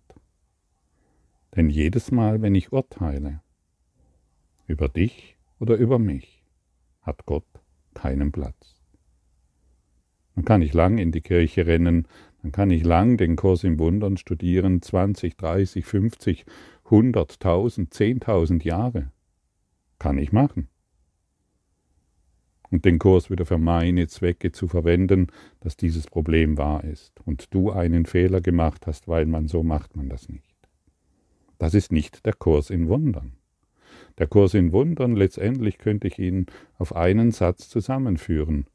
Denn 1.55 1.69
jedes 1.69 2.09
Mal, 2.11 2.41
wenn 2.41 2.55
ich 2.55 2.73
urteile, 2.73 3.41
über 4.65 4.89
dich 4.89 5.37
oder 5.59 5.75
über 5.75 5.99
mich, 5.99 6.36
hat 7.07 7.25
Gott 7.25 7.47
keinen 7.95 8.31
Platz. 8.31 8.75
Man 10.35 10.45
kann 10.45 10.59
nicht 10.59 10.75
lang 10.75 10.99
in 10.99 11.11
die 11.11 11.21
Kirche 11.21 11.65
rennen, 11.65 12.07
man 12.43 12.51
kann 12.51 12.67
nicht 12.67 12.85
lang 12.85 13.17
den 13.17 13.35
Kurs 13.35 13.63
im 13.63 13.79
Wundern 13.79 14.17
studieren, 14.17 14.83
20, 14.83 15.35
30, 15.35 15.83
50, 15.83 16.45
100, 16.85 17.33
1000, 17.33 17.91
10.000 17.91 18.63
Jahre. 18.63 19.11
Kann 19.97 20.19
ich 20.19 20.31
machen. 20.31 20.67
Und 22.69 22.85
den 22.85 22.99
Kurs 22.99 23.31
wieder 23.31 23.45
für 23.45 23.57
meine 23.57 24.07
Zwecke 24.07 24.51
zu 24.51 24.67
verwenden, 24.67 25.27
dass 25.61 25.77
dieses 25.77 26.05
Problem 26.05 26.57
wahr 26.57 26.83
ist 26.83 27.19
und 27.25 27.53
du 27.53 27.71
einen 27.71 28.05
Fehler 28.05 28.41
gemacht 28.41 28.85
hast, 28.85 29.07
weil 29.07 29.25
man 29.25 29.47
so 29.47 29.63
macht 29.63 29.95
man 29.95 30.09
das 30.09 30.29
nicht. 30.29 30.55
Das 31.57 31.73
ist 31.73 31.91
nicht 31.91 32.25
der 32.25 32.33
Kurs 32.33 32.69
in 32.69 32.87
Wundern. 32.89 33.36
Der 34.17 34.27
Kurs 34.27 34.53
in 34.53 34.71
Wundern, 34.71 35.15
letztendlich 35.15 35.77
könnte 35.77 36.07
ich 36.07 36.17
ihn 36.17 36.47
auf 36.77 36.95
einen 36.95 37.31
Satz 37.31 37.69
zusammenführen. 37.69 38.65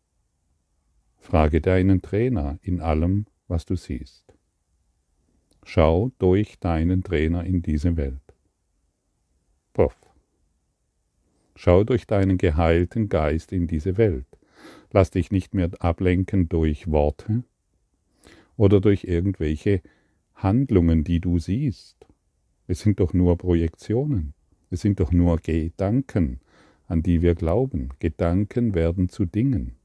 Frage 1.19 1.61
deinen 1.61 2.03
Trainer 2.03 2.59
in 2.63 2.81
allem, 2.81 3.27
was 3.49 3.65
du 3.65 3.77
siehst. 3.77 4.35
Schau 5.65 6.11
durch 6.19 6.59
deinen 6.59 7.03
Trainer 7.03 7.45
in 7.45 7.63
diese 7.63 7.97
Welt. 7.97 8.21
Puff. 9.73 9.97
Schau 11.55 11.85
durch 11.85 12.07
deinen 12.07 12.39
geheilten 12.39 13.09
Geist 13.09 13.53
in 13.53 13.67
diese 13.67 13.97
Welt. 13.97 14.27
Lass 14.91 15.11
dich 15.11 15.31
nicht 15.31 15.55
mehr 15.55 15.71
ablenken 15.79 16.49
durch 16.49 16.91
Worte 16.91 17.45
oder 18.57 18.81
durch 18.81 19.05
irgendwelche 19.05 19.83
Handlungen, 20.35 21.05
die 21.05 21.21
du 21.21 21.39
siehst. 21.39 22.07
Es 22.67 22.81
sind 22.81 23.01
doch 23.01 23.13
nur 23.13 23.39
Projektionen. 23.39 24.35
Es 24.73 24.81
sind 24.81 25.01
doch 25.01 25.13
nur 25.13 25.37
Gedanken, 25.37 26.41
an 26.87 27.03
die 27.03 27.21
wir 27.21 27.35
glauben. 27.35 27.91
Gedanken 27.99 28.75
werden 28.75 29.11
zu 29.11 29.27
Dingen. 29.27 29.77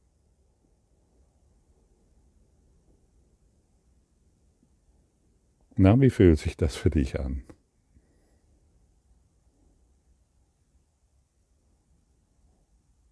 Na, 5.75 5.99
wie 5.99 6.09
fühlt 6.09 6.39
sich 6.39 6.55
das 6.55 6.77
für 6.77 6.89
dich 6.89 7.19
an? 7.19 7.43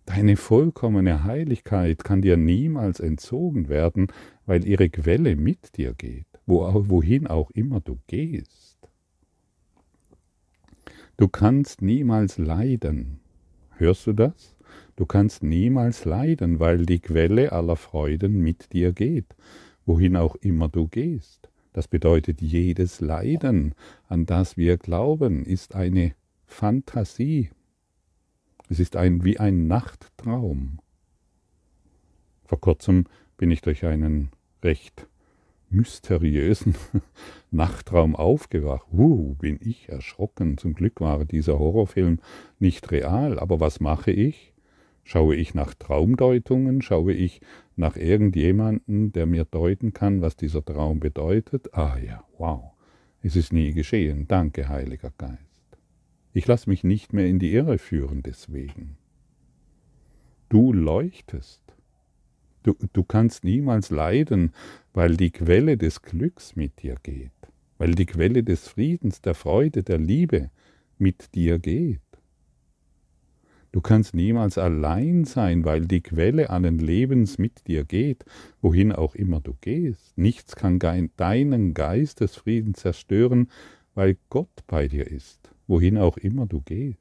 Deine 0.06 0.38
vollkommene 0.38 1.26
Heiligkeit 1.26 2.06
kann 2.06 2.22
dir 2.22 2.38
niemals 2.38 3.02
entzogen 3.02 3.68
werden, 3.68 4.08
weil 4.46 4.66
ihre 4.66 4.90
Quelle 4.90 5.36
mit 5.36 5.76
dir 5.76 5.94
geht, 5.94 6.26
wohin 6.46 7.28
auch 7.28 7.52
immer 7.52 7.82
du 7.82 8.00
gehst. 8.08 8.65
Du 11.18 11.30
kannst 11.30 11.82
niemals 11.82 12.38
leiden. 12.38 13.22
Hörst 13.78 14.06
du 14.06 14.14
das? 14.14 14.58
Du 14.98 15.06
kannst 15.06 15.44
niemals 15.44 16.04
leiden, 16.04 16.60
weil 16.60 16.86
die 16.86 17.00
Quelle 17.00 17.54
aller 17.54 17.78
Freuden 17.78 18.42
mit 18.42 18.74
dir 18.74 18.92
geht, 18.92 19.36
wohin 19.86 20.18
auch 20.18 20.36
immer 20.36 20.68
du 20.68 20.88
gehst. 20.88 21.50
Das 21.72 21.88
bedeutet, 21.88 22.42
jedes 22.42 23.00
Leiden, 23.00 23.76
an 24.08 24.26
das 24.26 24.58
wir 24.58 24.78
glauben, 24.78 25.46
ist 25.46 25.76
eine 25.76 26.16
Fantasie. 26.46 27.50
Es 28.70 28.80
ist 28.80 28.96
ein, 28.96 29.24
wie 29.24 29.40
ein 29.40 29.68
Nachttraum. 29.68 30.80
Vor 32.46 32.60
kurzem 32.60 33.06
bin 33.38 33.52
ich 33.52 33.62
durch 33.62 33.86
einen 33.86 34.30
recht 34.64 35.08
mysteriösen 35.76 36.76
Nachtraum 37.52 38.16
aufgewacht. 38.16 38.88
Uh, 38.92 39.36
bin 39.36 39.60
ich 39.62 39.90
erschrocken. 39.90 40.58
Zum 40.58 40.74
Glück 40.74 41.02
war 41.02 41.26
dieser 41.26 41.60
Horrorfilm 41.60 42.20
nicht 42.60 42.92
real. 42.92 43.40
Aber 43.40 43.60
was 43.60 43.80
mache 43.80 44.12
ich? 44.12 44.54
Schaue 45.04 45.36
ich 45.36 45.54
nach 45.54 45.76
Traumdeutungen? 45.76 46.82
Schaue 46.82 47.14
ich 47.14 47.42
nach 47.76 47.96
irgendjemanden, 47.96 49.12
der 49.12 49.26
mir 49.26 49.46
deuten 49.46 49.94
kann, 49.94 50.22
was 50.22 50.36
dieser 50.36 50.66
Traum 50.66 51.00
bedeutet? 51.00 51.74
Ah 51.74 51.98
ja, 51.98 52.24
wow. 52.38 52.72
Es 53.22 53.36
ist 53.36 53.54
nie 53.54 53.74
geschehen. 53.74 54.28
Danke, 54.28 54.70
Heiliger 54.70 55.12
Geist. 55.18 55.40
Ich 56.34 56.48
lasse 56.48 56.70
mich 56.70 56.84
nicht 56.84 57.14
mehr 57.14 57.28
in 57.28 57.40
die 57.40 57.54
Irre 57.54 57.78
führen 57.78 58.24
deswegen. 58.24 58.98
Du 60.50 60.74
leuchtest. 60.74 61.65
Du, 62.66 62.74
du 62.94 63.04
kannst 63.04 63.44
niemals 63.44 63.92
leiden, 63.92 64.52
weil 64.92 65.18
die 65.18 65.30
Quelle 65.30 65.78
des 65.78 66.02
Glücks 66.02 66.56
mit 66.56 66.82
dir 66.82 66.96
geht, 67.04 67.30
weil 67.78 67.94
die 67.94 68.08
Quelle 68.08 68.44
des 68.44 68.68
Friedens, 68.68 69.22
der 69.22 69.36
Freude, 69.36 69.84
der 69.84 70.00
Liebe 70.00 70.50
mit 70.98 71.36
dir 71.36 71.60
geht. 71.60 72.02
Du 73.72 73.82
kannst 73.82 74.16
niemals 74.16 74.58
allein 74.58 75.26
sein, 75.26 75.64
weil 75.64 75.86
die 75.86 76.02
Quelle 76.02 76.50
allen 76.50 76.80
Lebens 76.80 77.38
mit 77.38 77.68
dir 77.68 77.86
geht, 77.86 78.26
wohin 78.62 78.92
auch 78.92 79.14
immer 79.14 79.42
du 79.42 79.54
gehst. 79.62 80.18
Nichts 80.18 80.56
kann 80.56 80.80
deinen 80.80 81.76
Geistesfrieden 81.76 82.74
zerstören, 82.74 83.52
weil 83.94 84.18
Gott 84.30 84.64
bei 84.66 84.88
dir 84.88 85.06
ist, 85.06 85.52
wohin 85.68 86.00
auch 86.00 86.18
immer 86.18 86.48
du 86.48 86.62
gehst. 86.62 87.00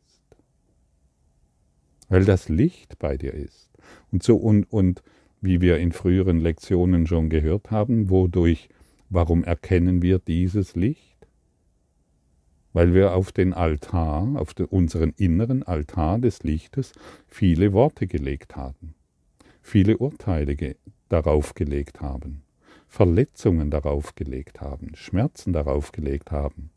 Weil 2.10 2.26
das 2.26 2.50
Licht 2.50 2.98
bei 2.98 3.16
dir 3.16 3.32
ist. 3.32 3.70
Und 4.10 4.22
so 4.22 4.36
und, 4.36 4.70
und 4.70 5.02
wie 5.44 5.60
wir 5.60 5.78
in 5.78 5.92
früheren 5.92 6.40
Lektionen 6.40 7.06
schon 7.06 7.28
gehört 7.28 7.70
haben, 7.70 8.08
wodurch, 8.08 8.68
warum 9.10 9.44
erkennen 9.44 10.00
wir 10.00 10.18
dieses 10.18 10.74
Licht? 10.74 11.26
Weil 12.72 12.94
wir 12.94 13.14
auf 13.14 13.30
den 13.30 13.52
Altar, 13.52 14.32
auf 14.36 14.54
unseren 14.70 15.10
inneren 15.16 15.62
Altar 15.62 16.18
des 16.18 16.42
Lichtes 16.42 16.92
viele 17.26 17.72
Worte 17.72 18.06
gelegt 18.06 18.56
haben, 18.56 18.94
viele 19.62 19.98
Urteile 19.98 20.56
ge 20.56 20.76
darauf 21.10 21.54
gelegt 21.54 22.00
haben, 22.00 22.42
Verletzungen 22.88 23.70
darauf 23.70 24.14
gelegt 24.14 24.60
haben, 24.60 24.92
Schmerzen 24.94 25.52
darauf 25.52 25.92
gelegt 25.92 26.30
haben 26.32 26.70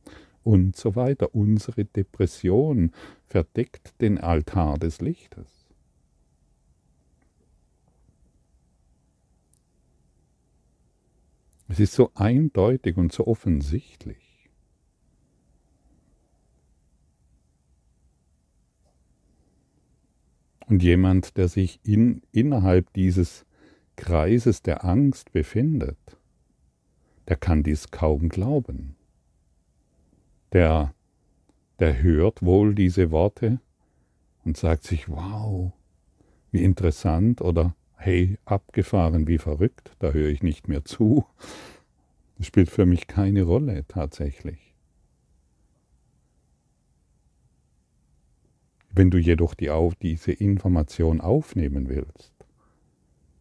und 0.43 0.75
so 0.75 0.95
weiter. 0.95 1.33
Unsere 1.33 1.85
Depression 1.85 2.91
verdeckt 3.25 3.99
den 4.01 4.17
Altar 4.17 4.77
des 4.77 5.01
Lichtes. 5.01 5.56
Es 11.67 11.79
ist 11.79 11.93
so 11.93 12.11
eindeutig 12.15 12.97
und 12.97 13.11
so 13.11 13.27
offensichtlich. 13.27 14.49
Und 20.67 20.83
jemand, 20.83 21.37
der 21.37 21.47
sich 21.47 21.79
in, 21.83 22.21
innerhalb 22.31 22.91
dieses 22.93 23.45
Kreises 23.95 24.61
der 24.61 24.83
Angst 24.85 25.31
befindet, 25.31 25.97
der 27.27 27.37
kann 27.37 27.63
dies 27.63 27.89
kaum 27.91 28.29
glauben. 28.29 28.95
Der, 30.51 30.93
der 31.79 32.01
hört 32.01 32.43
wohl 32.43 32.75
diese 32.75 33.11
Worte 33.11 33.59
und 34.43 34.57
sagt 34.57 34.83
sich, 34.83 35.09
wow, 35.09 35.71
wie 36.51 36.63
interessant 36.63 37.41
oder 37.41 37.75
hey, 37.97 38.37
abgefahren 38.45 39.27
wie 39.27 39.37
verrückt, 39.37 39.91
da 39.99 40.11
höre 40.11 40.29
ich 40.29 40.43
nicht 40.43 40.67
mehr 40.67 40.85
zu. 40.85 41.25
Das 42.37 42.47
spielt 42.47 42.69
für 42.69 42.85
mich 42.85 43.07
keine 43.07 43.43
Rolle 43.43 43.85
tatsächlich. 43.87 44.73
Wenn 48.91 49.11
du 49.11 49.17
jedoch 49.17 49.53
die, 49.53 49.71
diese 50.01 50.31
Information 50.31 51.21
aufnehmen 51.21 51.89
willst, 51.89 52.33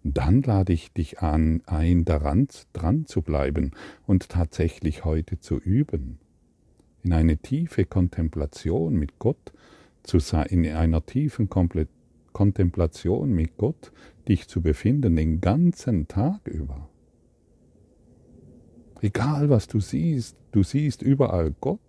dann 0.03 0.43
lade 0.43 0.73
ich 0.73 0.93
dich 0.93 1.21
an, 1.21 1.63
ein 1.67 2.05
daran 2.05 2.49
dran 2.73 3.07
zu 3.07 3.23
bleiben 3.23 3.73
und 4.07 4.29
tatsächlich 4.29 5.05
heute 5.05 5.41
zu 5.41 5.59
üben, 5.59 6.19
in 7.03 7.13
eine 7.13 7.39
tiefe 7.39 7.85
Kontemplation 7.85 8.95
mit 8.97 9.19
Gott 9.19 9.53
zu 10.03 10.19
sein, 10.19 10.47
in 10.47 10.67
einer 10.67 11.05
tiefen 11.05 11.49
Kontemplation 12.37 13.33
mit 13.33 13.57
Gott 13.57 13.93
dich 14.29 14.47
zu 14.47 14.61
befinden, 14.61 15.17
den 15.17 15.41
ganzen 15.41 16.07
Tag 16.07 16.47
über. 16.47 16.91
Egal 19.01 19.49
was 19.49 19.69
du 19.69 19.81
siehst, 19.81 20.37
du 20.53 20.63
siehst 20.63 21.01
überall 21.01 21.55
Gott. 21.63 21.81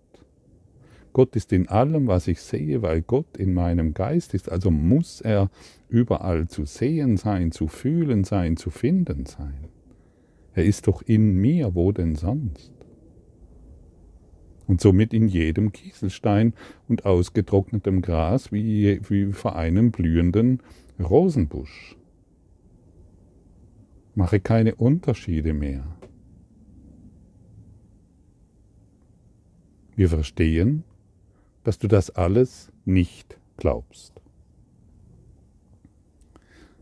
Gott 1.12 1.36
ist 1.36 1.52
in 1.52 1.68
allem, 1.68 2.06
was 2.06 2.28
ich 2.28 2.40
sehe, 2.40 2.80
weil 2.80 3.02
Gott 3.02 3.36
in 3.36 3.52
meinem 3.52 3.92
Geist 3.92 4.32
ist. 4.32 4.50
Also 4.50 4.70
muss 4.70 5.20
er 5.20 5.50
überall 5.90 6.48
zu 6.48 6.64
sehen 6.64 7.18
sein, 7.18 7.52
zu 7.52 7.68
fühlen 7.68 8.24
sein, 8.24 8.56
zu 8.56 8.70
finden 8.70 9.26
sein. 9.26 9.68
Er 10.54 10.64
ist 10.64 10.86
doch 10.86 11.02
in 11.02 11.34
mir, 11.34 11.74
wo 11.74 11.92
denn 11.92 12.14
sonst? 12.14 12.72
Und 14.68 14.80
somit 14.80 15.12
in 15.12 15.26
jedem 15.26 15.72
Kieselstein 15.72 16.54
und 16.86 17.04
ausgetrocknetem 17.04 18.02
Gras 18.02 18.52
wie, 18.52 19.00
wie 19.08 19.32
vor 19.32 19.56
einem 19.56 19.90
blühenden 19.90 20.62
Rosenbusch. 21.00 21.96
Mache 24.14 24.38
keine 24.38 24.76
Unterschiede 24.76 25.52
mehr. 25.52 25.84
Wir 29.96 30.08
verstehen, 30.08 30.84
dass 31.64 31.78
du 31.78 31.88
das 31.88 32.10
alles 32.10 32.70
nicht 32.84 33.36
glaubst. 33.56 34.12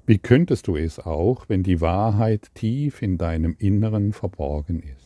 Wie 0.07 0.19
könntest 0.19 0.67
du 0.69 0.77
es 0.77 0.99
auch, 1.01 1.49
wenn 1.49 1.63
die 1.63 1.81
Wahrheit 1.81 2.55
tief 2.55 3.01
in 3.01 3.19
deinem 3.19 3.57
Inneren 3.59 4.13
verborgen 4.13 4.81
ist, 4.81 5.06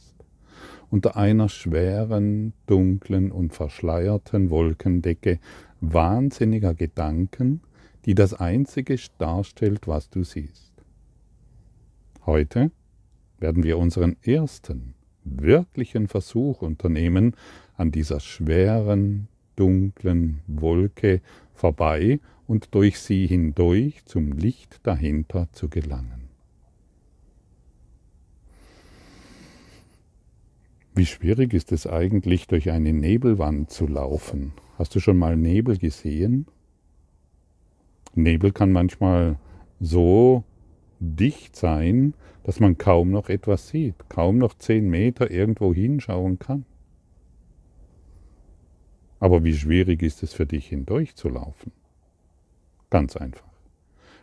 unter 0.91 1.17
einer 1.17 1.49
schweren, 1.49 2.53
dunklen 2.67 3.31
und 3.31 3.55
verschleierten 3.55 4.51
Wolkendecke 4.51 5.39
wahnsinniger 5.81 6.75
Gedanken, 6.75 7.63
die 8.05 8.15
das 8.15 8.35
Einzige 8.35 8.97
darstellt, 9.19 9.87
was 9.87 10.11
du 10.11 10.25
siehst. 10.25 10.73
Heute 12.27 12.71
werden 13.39 13.63
wir 13.63 13.79
unseren 13.79 14.17
ersten 14.23 14.95
wirklichen 15.25 16.09
Versuch 16.09 16.63
unternehmen, 16.63 17.35
an 17.77 17.91
dieser 17.91 18.21
schweren, 18.21 19.29
dunklen 19.57 20.41
Wolke 20.47 21.21
vorbei 21.55 22.21
und 22.47 22.75
durch 22.75 22.99
sie 22.99 23.27
hindurch 23.27 24.05
zum 24.07 24.33
Licht 24.33 24.81
dahinter 24.83 25.49
zu 25.53 25.69
gelangen. 25.69 26.20
Wie 31.01 31.07
schwierig 31.07 31.55
ist 31.55 31.73
es 31.73 31.87
eigentlich, 31.87 32.47
durch 32.47 32.71
eine 32.71 32.93
Nebelwand 32.93 33.71
zu 33.71 33.87
laufen? 33.87 34.53
Hast 34.77 34.95
du 34.95 35.01
schon 35.01 35.17
mal 35.17 35.35
Nebel 35.35 35.79
gesehen? 35.79 36.45
Nebel 38.15 38.53
kann 38.53 38.71
manchmal 38.71 39.39
so 39.81 40.45
dicht 40.99 41.57
sein, 41.57 42.13
dass 42.43 42.61
man 42.61 42.77
kaum 42.77 43.13
noch 43.13 43.31
etwas 43.31 43.69
sieht, 43.69 43.95
kaum 44.11 44.37
noch 44.37 44.53
zehn 44.59 44.91
Meter 44.91 45.31
irgendwo 45.31 45.73
hinschauen 45.73 46.39
kann. 46.39 46.67
Aber 49.21 49.43
wie 49.43 49.55
schwierig 49.55 50.03
ist 50.03 50.23
es 50.23 50.35
für 50.35 50.45
dich 50.45 50.67
hindurchzulaufen? 50.67 51.73
Ganz 52.91 53.17
einfach. 53.17 53.49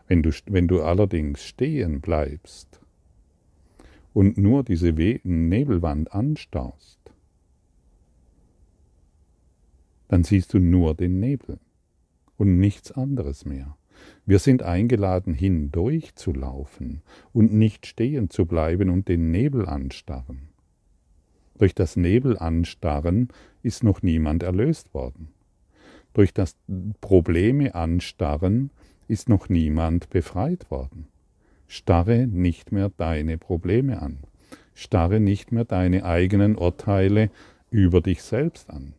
Wenn 0.07 0.21
du, 0.21 0.29
wenn 0.45 0.67
du 0.67 0.83
allerdings 0.83 1.43
stehen 1.43 2.01
bleibst 2.01 2.79
und 4.17 4.35
nur 4.35 4.63
diese 4.63 4.93
Nebelwand 4.93 6.11
anstarrst, 6.11 6.97
dann 10.07 10.23
siehst 10.23 10.55
du 10.55 10.59
nur 10.59 10.95
den 10.95 11.19
Nebel 11.19 11.59
und 12.35 12.57
nichts 12.57 12.91
anderes 12.91 13.45
mehr. 13.45 13.77
Wir 14.25 14.39
sind 14.39 14.63
eingeladen, 14.63 15.35
hindurch 15.35 16.15
zu 16.15 16.33
laufen 16.33 17.03
und 17.31 17.53
nicht 17.53 17.85
stehen 17.85 18.31
zu 18.31 18.47
bleiben 18.47 18.89
und 18.89 19.07
den 19.07 19.29
Nebel 19.29 19.67
anstarren. 19.67 20.49
Durch 21.59 21.75
das 21.75 21.95
Nebel 21.95 22.39
anstarren 22.39 23.27
ist 23.61 23.83
noch 23.83 24.01
niemand 24.01 24.41
erlöst 24.41 24.95
worden. 24.95 25.27
Durch 26.13 26.33
das 26.33 26.57
Probleme 27.01 27.75
anstarren 27.75 28.71
ist 29.07 29.29
noch 29.29 29.47
niemand 29.47 30.09
befreit 30.09 30.71
worden. 30.71 31.05
Starre 31.67 32.27
nicht 32.27 32.71
mehr 32.71 32.89
deine 32.89 33.37
Probleme 33.37 34.01
an. 34.01 34.19
Starre 34.73 35.19
nicht 35.19 35.51
mehr 35.51 35.65
deine 35.65 36.05
eigenen 36.05 36.55
Urteile 36.55 37.29
über 37.69 38.01
dich 38.01 38.21
selbst 38.21 38.69
an. 38.69 38.93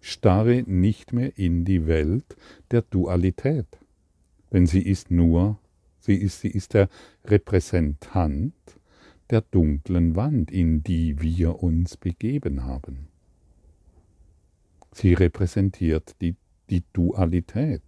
Starre 0.00 0.62
nicht 0.66 1.12
mehr 1.12 1.36
in 1.38 1.64
die 1.64 1.86
Welt 1.86 2.36
der 2.70 2.82
Dualität. 2.82 3.66
Denn 4.52 4.66
sie 4.66 4.82
ist 4.82 5.10
nur, 5.10 5.58
sie 5.98 6.16
ist, 6.16 6.40
sie 6.40 6.50
ist 6.50 6.74
der 6.74 6.88
Repräsentant 7.24 8.54
der 9.30 9.40
dunklen 9.40 10.16
Wand, 10.16 10.50
in 10.50 10.82
die 10.82 11.20
wir 11.20 11.62
uns 11.62 11.96
begeben 11.96 12.64
haben. 12.64 13.08
Sie 14.92 15.14
repräsentiert 15.14 16.14
die, 16.20 16.36
die 16.70 16.84
Dualität. 16.92 17.82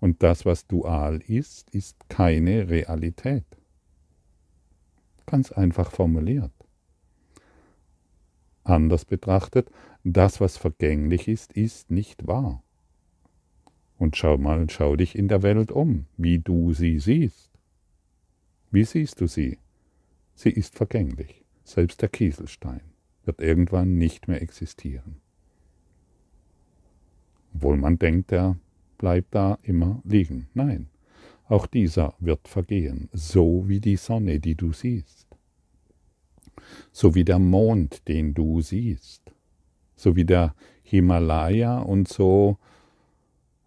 Und 0.00 0.22
das, 0.22 0.46
was 0.46 0.66
dual 0.66 1.20
ist, 1.26 1.70
ist 1.70 2.08
keine 2.08 2.68
Realität. 2.68 3.44
Ganz 5.26 5.52
einfach 5.52 5.90
formuliert. 5.90 6.52
Anders 8.64 9.04
betrachtet, 9.04 9.70
das, 10.04 10.40
was 10.40 10.56
vergänglich 10.56 11.26
ist, 11.26 11.52
ist 11.52 11.90
nicht 11.90 12.26
wahr. 12.26 12.62
Und 13.98 14.16
schau 14.16 14.38
mal, 14.38 14.70
schau 14.70 14.94
dich 14.94 15.16
in 15.16 15.26
der 15.26 15.42
Welt 15.42 15.72
um, 15.72 16.06
wie 16.16 16.38
du 16.38 16.72
sie 16.72 17.00
siehst. 17.00 17.50
Wie 18.70 18.84
siehst 18.84 19.20
du 19.20 19.26
sie? 19.26 19.58
Sie 20.34 20.50
ist 20.50 20.76
vergänglich. 20.76 21.44
Selbst 21.64 22.00
der 22.00 22.08
Kieselstein 22.08 22.80
wird 23.24 23.40
irgendwann 23.40 23.98
nicht 23.98 24.28
mehr 24.28 24.40
existieren. 24.40 25.20
Obwohl 27.54 27.76
man 27.76 27.98
denkt, 27.98 28.30
er 28.32 28.56
bleibt 28.98 29.34
da 29.34 29.58
immer 29.62 30.02
liegen. 30.04 30.48
Nein, 30.54 30.88
auch 31.46 31.66
dieser 31.66 32.14
wird 32.18 32.46
vergehen, 32.46 33.08
so 33.12 33.68
wie 33.68 33.80
die 33.80 33.96
Sonne, 33.96 34.40
die 34.40 34.54
du 34.54 34.72
siehst, 34.72 35.26
so 36.92 37.14
wie 37.14 37.24
der 37.24 37.38
Mond, 37.38 38.06
den 38.08 38.34
du 38.34 38.60
siehst, 38.60 39.32
so 39.96 40.14
wie 40.14 40.24
der 40.24 40.54
Himalaya 40.82 41.78
und 41.78 42.08
so 42.08 42.58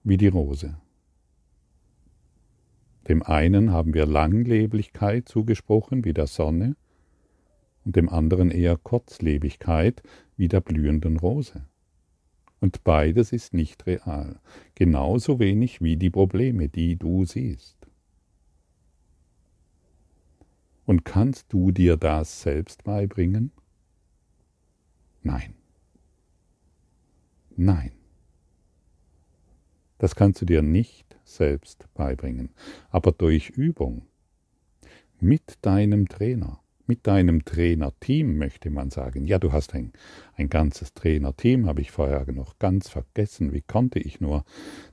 wie 0.03 0.17
die 0.17 0.27
Rose. 0.27 0.77
Dem 3.07 3.23
einen 3.23 3.71
haben 3.71 3.93
wir 3.93 4.05
Langlebigkeit 4.05 5.27
zugesprochen 5.27 6.05
wie 6.05 6.13
der 6.13 6.27
Sonne 6.27 6.75
und 7.83 7.95
dem 7.95 8.09
anderen 8.09 8.51
eher 8.51 8.77
Kurzlebigkeit 8.77 10.03
wie 10.37 10.47
der 10.47 10.61
blühenden 10.61 11.17
Rose. 11.17 11.65
Und 12.61 12.83
beides 12.83 13.33
ist 13.33 13.53
nicht 13.53 13.87
real, 13.87 14.39
genauso 14.75 15.39
wenig 15.39 15.81
wie 15.81 15.97
die 15.97 16.11
Probleme, 16.11 16.69
die 16.69 16.95
du 16.95 17.25
siehst. 17.25 17.75
Und 20.85 21.03
kannst 21.03 21.51
du 21.51 21.71
dir 21.71 21.97
das 21.97 22.41
selbst 22.41 22.83
beibringen? 22.83 23.51
Nein. 25.23 25.55
Nein. 27.57 27.91
Das 29.97 30.15
kannst 30.15 30.41
du 30.41 30.45
dir 30.45 30.61
nicht 30.61 31.17
selbst 31.23 31.87
beibringen, 31.95 32.49
aber 32.89 33.11
durch 33.11 33.49
Übung 33.49 34.05
mit 35.19 35.57
deinem 35.63 36.07
Trainer, 36.07 36.60
mit 36.91 37.07
deinem 37.07 37.45
Trainerteam, 37.45 38.37
möchte 38.37 38.69
man 38.69 38.89
sagen. 38.89 39.25
Ja, 39.25 39.39
du 39.39 39.53
hast 39.53 39.73
ein, 39.73 39.93
ein 40.35 40.49
ganzes 40.49 40.93
Trainerteam, 40.93 41.65
habe 41.65 41.79
ich 41.79 41.89
vorher 41.89 42.29
noch 42.33 42.59
ganz 42.59 42.89
vergessen. 42.89 43.53
Wie 43.53 43.61
konnte 43.61 43.97
ich 43.99 44.19
nur? 44.19 44.43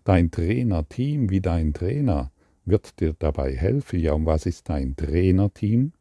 Dein 0.04 0.30
Trainerteam 0.30 1.28
wie 1.28 1.40
dein 1.40 1.74
Trainer 1.74 2.30
wird 2.64 3.00
dir 3.00 3.16
dabei 3.18 3.52
helfen. 3.52 3.98
Ja, 3.98 4.12
und 4.12 4.26
was 4.26 4.46
ist 4.46 4.68
dein 4.68 4.94
Trainerteam? 4.94 5.92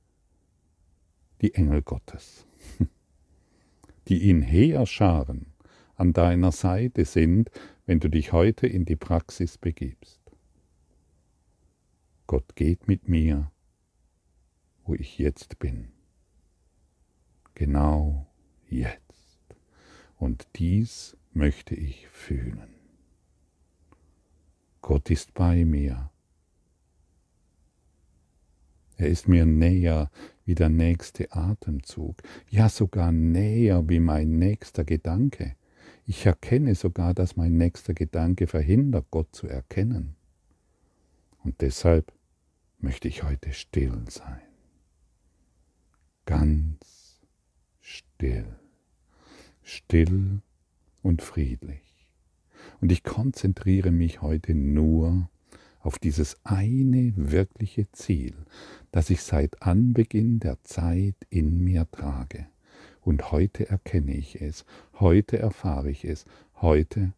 Die 1.41 1.55
Engel 1.55 1.81
Gottes, 1.81 2.45
die 4.07 4.21
ihn 4.29 4.43
herscharen 4.43 5.47
an 5.95 6.13
deiner 6.13 6.51
Seite 6.51 7.05
sind, 7.05 7.49
wenn 7.87 7.99
du 7.99 8.07
dich 8.07 8.33
heute 8.33 8.67
in 8.67 8.85
die 8.85 8.95
Praxis 8.95 9.57
begibst. 9.57 10.21
Gott 12.27 12.55
geht 12.55 12.87
mit 12.87 13.09
mir, 13.09 13.51
wo 14.87 14.95
ich 14.95 15.17
jetzt 15.17 15.59
bin. 15.59 15.89
Genau 17.53 18.27
jetzt. 18.69 19.01
Und 20.17 20.47
dies 20.55 21.17
möchte 21.33 21.75
ich 21.75 22.07
fühlen. 22.07 22.69
Gott 24.81 25.09
ist 25.09 25.33
bei 25.33 25.65
mir. 25.65 26.09
Er 28.95 29.09
ist 29.09 29.27
mir 29.27 29.45
näher 29.45 30.09
wie 30.45 30.55
der 30.55 30.69
nächste 30.69 31.31
Atemzug, 31.31 32.23
ja 32.49 32.69
sogar 32.69 33.11
näher 33.11 33.87
wie 33.89 33.99
mein 33.99 34.39
nächster 34.39 34.85
Gedanke. 34.85 35.55
Ich 36.05 36.25
erkenne 36.25 36.73
sogar, 36.73 37.13
dass 37.13 37.35
mein 37.35 37.57
nächster 37.57 37.93
Gedanke 37.93 38.47
verhindert, 38.47 39.07
Gott 39.11 39.35
zu 39.35 39.47
erkennen. 39.47 40.15
Und 41.43 41.61
deshalb 41.61 42.11
möchte 42.79 43.07
ich 43.07 43.23
heute 43.23 43.53
still 43.53 44.05
sein. 44.09 44.46
Ganz 46.27 47.21
still. 47.79 48.59
Still 49.63 50.41
und 51.01 51.21
friedlich. 51.21 52.11
Und 52.81 52.91
ich 52.91 53.03
konzentriere 53.03 53.91
mich 53.91 54.21
heute 54.21 54.53
nur 54.53 55.29
auf 55.79 55.99
dieses 55.99 56.35
eine 56.43 57.13
wirkliche 57.15 57.89
Ziel, 57.93 58.33
das 58.91 59.09
ich 59.09 59.21
seit 59.21 59.61
Anbeginn 59.61 60.41
der 60.41 60.61
Zeit 60.63 61.15
in 61.29 61.63
mir 61.63 61.89
trage. 61.89 62.47
Und 62.99 63.31
heute 63.31 63.69
erkenne 63.69 64.13
ich 64.13 64.41
es, 64.41 64.65
heute 64.99 65.39
erfahre 65.39 65.89
ich 65.89 66.03
es, 66.03 66.25
heute 66.55 67.13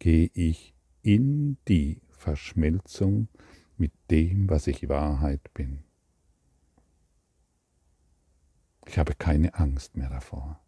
gehe 0.00 0.30
ich 0.34 0.74
in 1.00 1.56
die 1.66 2.02
Verschmelzung 2.10 3.28
mit 3.78 3.92
dem, 4.10 4.50
was 4.50 4.66
ich 4.66 4.90
Wahrheit 4.90 5.54
bin. 5.54 5.87
Ich 8.88 8.98
habe 8.98 9.14
keine 9.14 9.54
Angst 9.54 9.96
mehr 9.96 10.08
davor. 10.08 10.58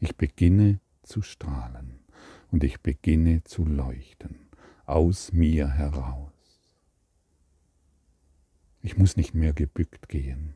Ich 0.00 0.16
beginne 0.16 0.80
zu 1.02 1.22
strahlen 1.22 2.00
und 2.50 2.64
ich 2.64 2.80
beginne 2.80 3.44
zu 3.44 3.64
leuchten 3.64 4.48
aus 4.86 5.32
mir 5.32 5.68
heraus. 5.68 6.32
Ich 8.82 8.98
muss 8.98 9.16
nicht 9.16 9.34
mehr 9.34 9.52
gebückt 9.52 10.08
gehen. 10.08 10.54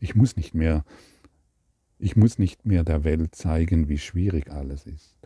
Ich 0.00 0.16
muss 0.16 0.36
nicht 0.36 0.54
mehr 0.54 0.84
ich 1.98 2.16
muss 2.16 2.38
nicht 2.38 2.66
mehr 2.66 2.84
der 2.84 3.04
Welt 3.04 3.34
zeigen, 3.34 3.88
wie 3.88 3.98
schwierig 3.98 4.50
alles 4.50 4.84
ist, 4.84 5.16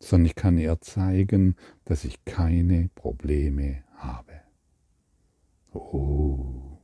sondern 0.00 0.26
ich 0.26 0.34
kann 0.34 0.58
ihr 0.58 0.80
zeigen, 0.80 1.54
dass 1.84 2.04
ich 2.04 2.24
keine 2.24 2.88
Probleme 2.94 3.84
habe. 3.94 4.47
Oh, 5.72 6.78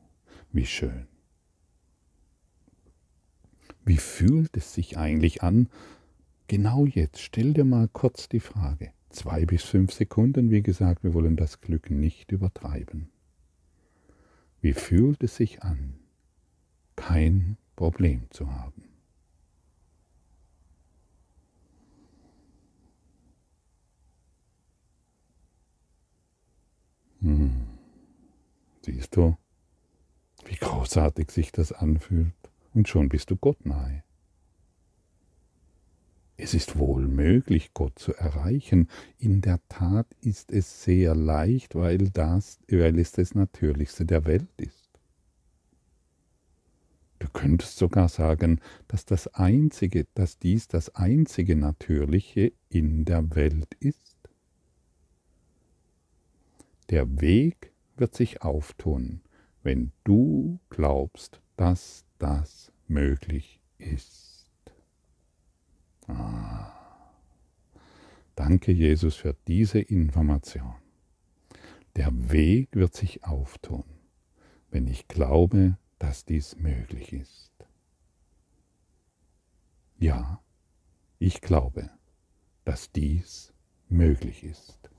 wie 0.53 0.67
schön. 0.67 1.07
Wie 3.85 3.97
fühlt 3.97 4.57
es 4.57 4.75
sich 4.75 4.97
eigentlich 4.97 5.43
an? 5.43 5.69
Genau 6.49 6.87
jetzt, 6.87 7.21
stell 7.21 7.55
dir 7.55 7.65
mal 7.65 7.89
kurz 7.89 8.29
die 8.29 8.41
Frage. 8.41 8.93
Zwei 9.11 9.47
bis 9.47 9.63
fünf 9.63 9.93
Sekunden, 9.93 10.51
wie 10.51 10.63
gesagt, 10.63 11.05
wir 11.05 11.15
wollen 11.15 11.37
das 11.37 11.61
Glück 11.61 11.91
nicht 11.91 12.33
übertreiben. 12.33 13.11
Wie 14.61 14.73
fühlt 14.73 15.23
es 15.23 15.37
sich 15.37 15.63
an, 15.63 15.95
kein 16.97 17.57
Problem 17.77 18.27
zu 18.31 18.51
haben? 18.53 18.83
Hm. 27.21 27.64
Siehst 28.85 29.17
du, 29.17 29.35
wie 30.45 30.57
großartig 30.57 31.31
sich 31.31 31.53
das 31.53 31.73
anfühlt? 31.73 32.35
Und 32.75 32.87
schon 32.87 33.09
bist 33.09 33.31
du 33.31 33.37
Gott 33.37 33.65
nahe. 33.65 34.03
Es 36.37 36.53
ist 36.53 36.79
wohl 36.79 37.09
möglich, 37.09 37.73
Gott 37.73 37.99
zu 37.99 38.13
erreichen. 38.15 38.91
In 39.17 39.41
der 39.41 39.59
Tat 39.71 40.07
ist 40.21 40.53
es 40.53 40.85
sehr 40.85 41.15
leicht, 41.15 41.75
weil, 41.75 42.11
das, 42.11 42.59
weil 42.69 42.99
es 42.99 43.13
das 43.13 43.35
Natürlichste 43.35 44.05
der 44.05 44.27
Welt 44.27 44.51
ist. 44.59 44.91
Du 47.21 47.29
könntest 47.33 47.79
sogar 47.79 48.11
sagen, 48.11 48.61
dass 48.89 49.07
das 49.07 49.29
einzige, 49.29 50.07
dass 50.13 50.39
dies 50.39 50.69
das 50.69 50.95
einzige 50.95 51.57
Natürliche 51.57 52.53
in 52.69 53.07
der 53.07 53.35
Welt 53.35 53.73
ist. 53.81 54.19
Der 56.91 57.23
Weg 57.23 57.74
wird 57.97 58.15
sich 58.15 58.43
auftun, 58.43 59.21
wenn 59.63 59.93
du 60.05 60.59
glaubst, 60.71 61.41
dass 61.57 62.05
das 62.19 62.73
möglich 62.87 63.61
ist. 63.79 64.49
Ah. 66.07 66.73
Danke, 68.37 68.73
Jesus, 68.73 69.15
für 69.15 69.37
diese 69.47 69.79
Information. 69.79 70.75
Der 71.97 72.11
Weg 72.33 72.71
wird 72.73 72.95
sich 72.95 73.25
auftun, 73.25 73.85
wenn 74.71 74.89
ich 74.89 75.07
glaube, 75.07 75.79
dass 76.01 76.25
dies 76.25 76.57
möglich 76.57 77.13
ist. 77.13 77.53
Ja, 79.97 80.43
ich 81.21 81.41
glaube, 81.41 81.91
dass 82.65 82.91
dies 82.91 83.55
möglich 83.89 84.43
ist. 84.43 84.91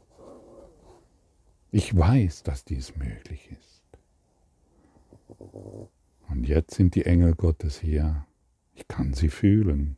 Ich 1.78 1.94
weiß, 1.94 2.44
dass 2.44 2.64
dies 2.64 2.96
möglich 2.96 3.52
ist. 3.52 3.84
Und 6.30 6.48
jetzt 6.48 6.74
sind 6.74 6.96
die 6.96 7.06
Engel 7.06 7.36
Gottes 7.36 7.82
hier. 7.82 8.26
Ich 8.76 8.88
kann 8.88 9.14
sie 9.14 9.28
fühlen. 9.28 9.98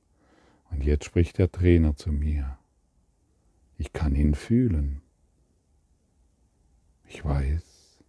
Und 0.72 0.84
jetzt 0.84 1.06
spricht 1.06 1.38
der 1.38 1.52
Trainer 1.52 1.96
zu 1.96 2.12
mir. 2.12 2.58
Ich 3.78 3.94
kann 3.94 4.16
ihn 4.16 4.34
fühlen. 4.34 5.04
Ich 7.06 7.24
weiß, 7.24 8.02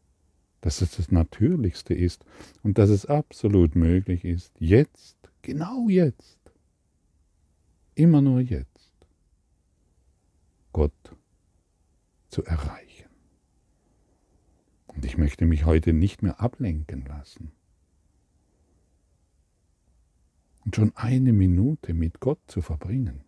dass 0.62 0.80
es 0.80 0.96
das 0.96 1.12
Natürlichste 1.12 1.92
ist 1.92 2.24
und 2.62 2.78
dass 2.78 2.88
es 2.88 3.04
absolut 3.04 3.76
möglich 3.76 4.24
ist, 4.24 4.50
jetzt, 4.58 5.18
genau 5.42 5.90
jetzt, 5.90 6.38
immer 7.94 8.22
nur 8.22 8.40
jetzt, 8.40 8.96
Gott 10.72 11.14
zu 12.30 12.42
erreichen. 12.44 12.87
Und 14.98 15.04
ich 15.04 15.16
möchte 15.16 15.46
mich 15.46 15.64
heute 15.64 15.92
nicht 15.92 16.22
mehr 16.24 16.40
ablenken 16.40 17.04
lassen. 17.04 17.52
Und 20.64 20.74
schon 20.74 20.90
eine 20.96 21.32
Minute 21.32 21.94
mit 21.94 22.18
Gott 22.18 22.40
zu 22.48 22.62
verbringen, 22.62 23.20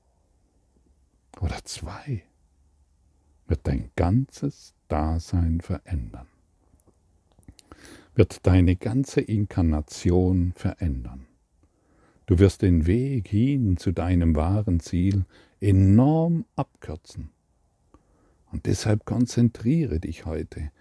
oder 1.41 1.61
zwei, 1.63 2.25
wird 3.47 3.69
dein 3.69 3.93
ganzes 3.95 4.75
Dasein 4.89 5.61
verändern, 5.61 6.27
wird 8.17 8.45
deine 8.49 8.75
ganze 8.75 9.21
Inkarnation 9.21 10.53
verändern. 10.57 11.29
Du 12.27 12.41
wirst 12.41 12.63
den 12.63 12.87
Weg 12.87 13.29
hin 13.29 13.77
zu 13.77 13.93
deinem 13.93 14.35
wahren 14.35 14.81
Ziel 14.81 15.25
enorm 15.61 16.47
abkürzen. 16.57 17.31
Und 18.51 18.67
deshalb 18.67 19.05
konzentriere 19.05 20.01
dich 20.01 20.27
heute 20.27 20.73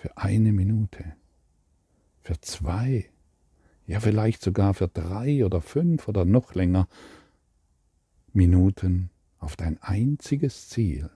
für 0.00 0.16
eine 0.16 0.50
Minute, 0.50 1.14
für 2.22 2.40
zwei, 2.40 3.10
ja 3.86 4.00
vielleicht 4.00 4.40
sogar 4.40 4.72
für 4.72 4.88
drei 4.88 5.44
oder 5.44 5.60
fünf 5.60 6.08
oder 6.08 6.24
noch 6.24 6.54
länger 6.54 6.88
Minuten 8.32 9.10
auf 9.40 9.56
dein 9.56 9.76
einziges 9.82 10.70
Ziel, 10.70 11.10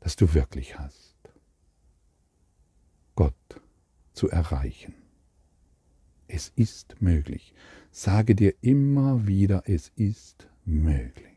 das 0.00 0.16
du 0.16 0.34
wirklich 0.34 0.76
hast, 0.76 1.14
Gott 3.14 3.60
zu 4.12 4.28
erreichen. 4.28 4.94
Es 6.26 6.48
ist 6.56 7.00
möglich. 7.00 7.54
Sage 7.92 8.34
dir 8.34 8.54
immer 8.60 9.28
wieder, 9.28 9.62
es 9.66 9.92
ist 9.94 10.48
möglich. 10.64 11.36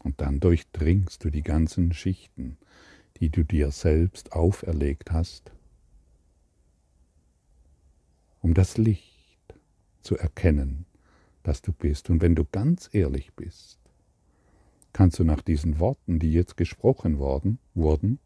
Und 0.00 0.20
dann 0.20 0.40
durchdringst 0.40 1.22
du 1.22 1.30
die 1.30 1.44
ganzen 1.44 1.92
Schichten, 1.92 2.58
die 3.20 3.30
du 3.30 3.44
dir 3.44 3.70
selbst 3.70 4.32
auferlegt 4.32 5.12
hast 5.12 5.52
um 8.40 8.54
das 8.54 8.78
Licht 8.78 9.54
zu 10.00 10.16
erkennen, 10.16 10.86
das 11.42 11.62
du 11.62 11.72
bist. 11.72 12.10
Und 12.10 12.22
wenn 12.22 12.34
du 12.34 12.44
ganz 12.44 12.88
ehrlich 12.92 13.32
bist, 13.34 13.78
kannst 14.92 15.18
du 15.18 15.24
nach 15.24 15.42
diesen 15.42 15.78
Worten, 15.78 16.18
die 16.18 16.32
jetzt 16.32 16.56
gesprochen 16.56 17.18
worden, 17.18 17.58
wurden, 17.74 18.18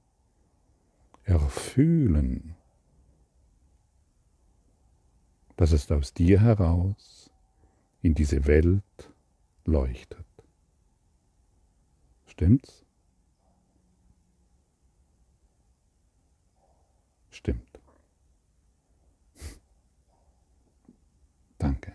erfühlen, 1.25 2.55
dass 5.57 5.73
es 5.73 5.91
aus 5.91 6.15
dir 6.15 6.41
heraus 6.41 7.31
in 8.01 8.15
diese 8.15 8.47
Welt 8.47 9.13
leuchtet. 9.65 10.27
Stimmt's? 12.27 12.85
Danke. 21.63 21.95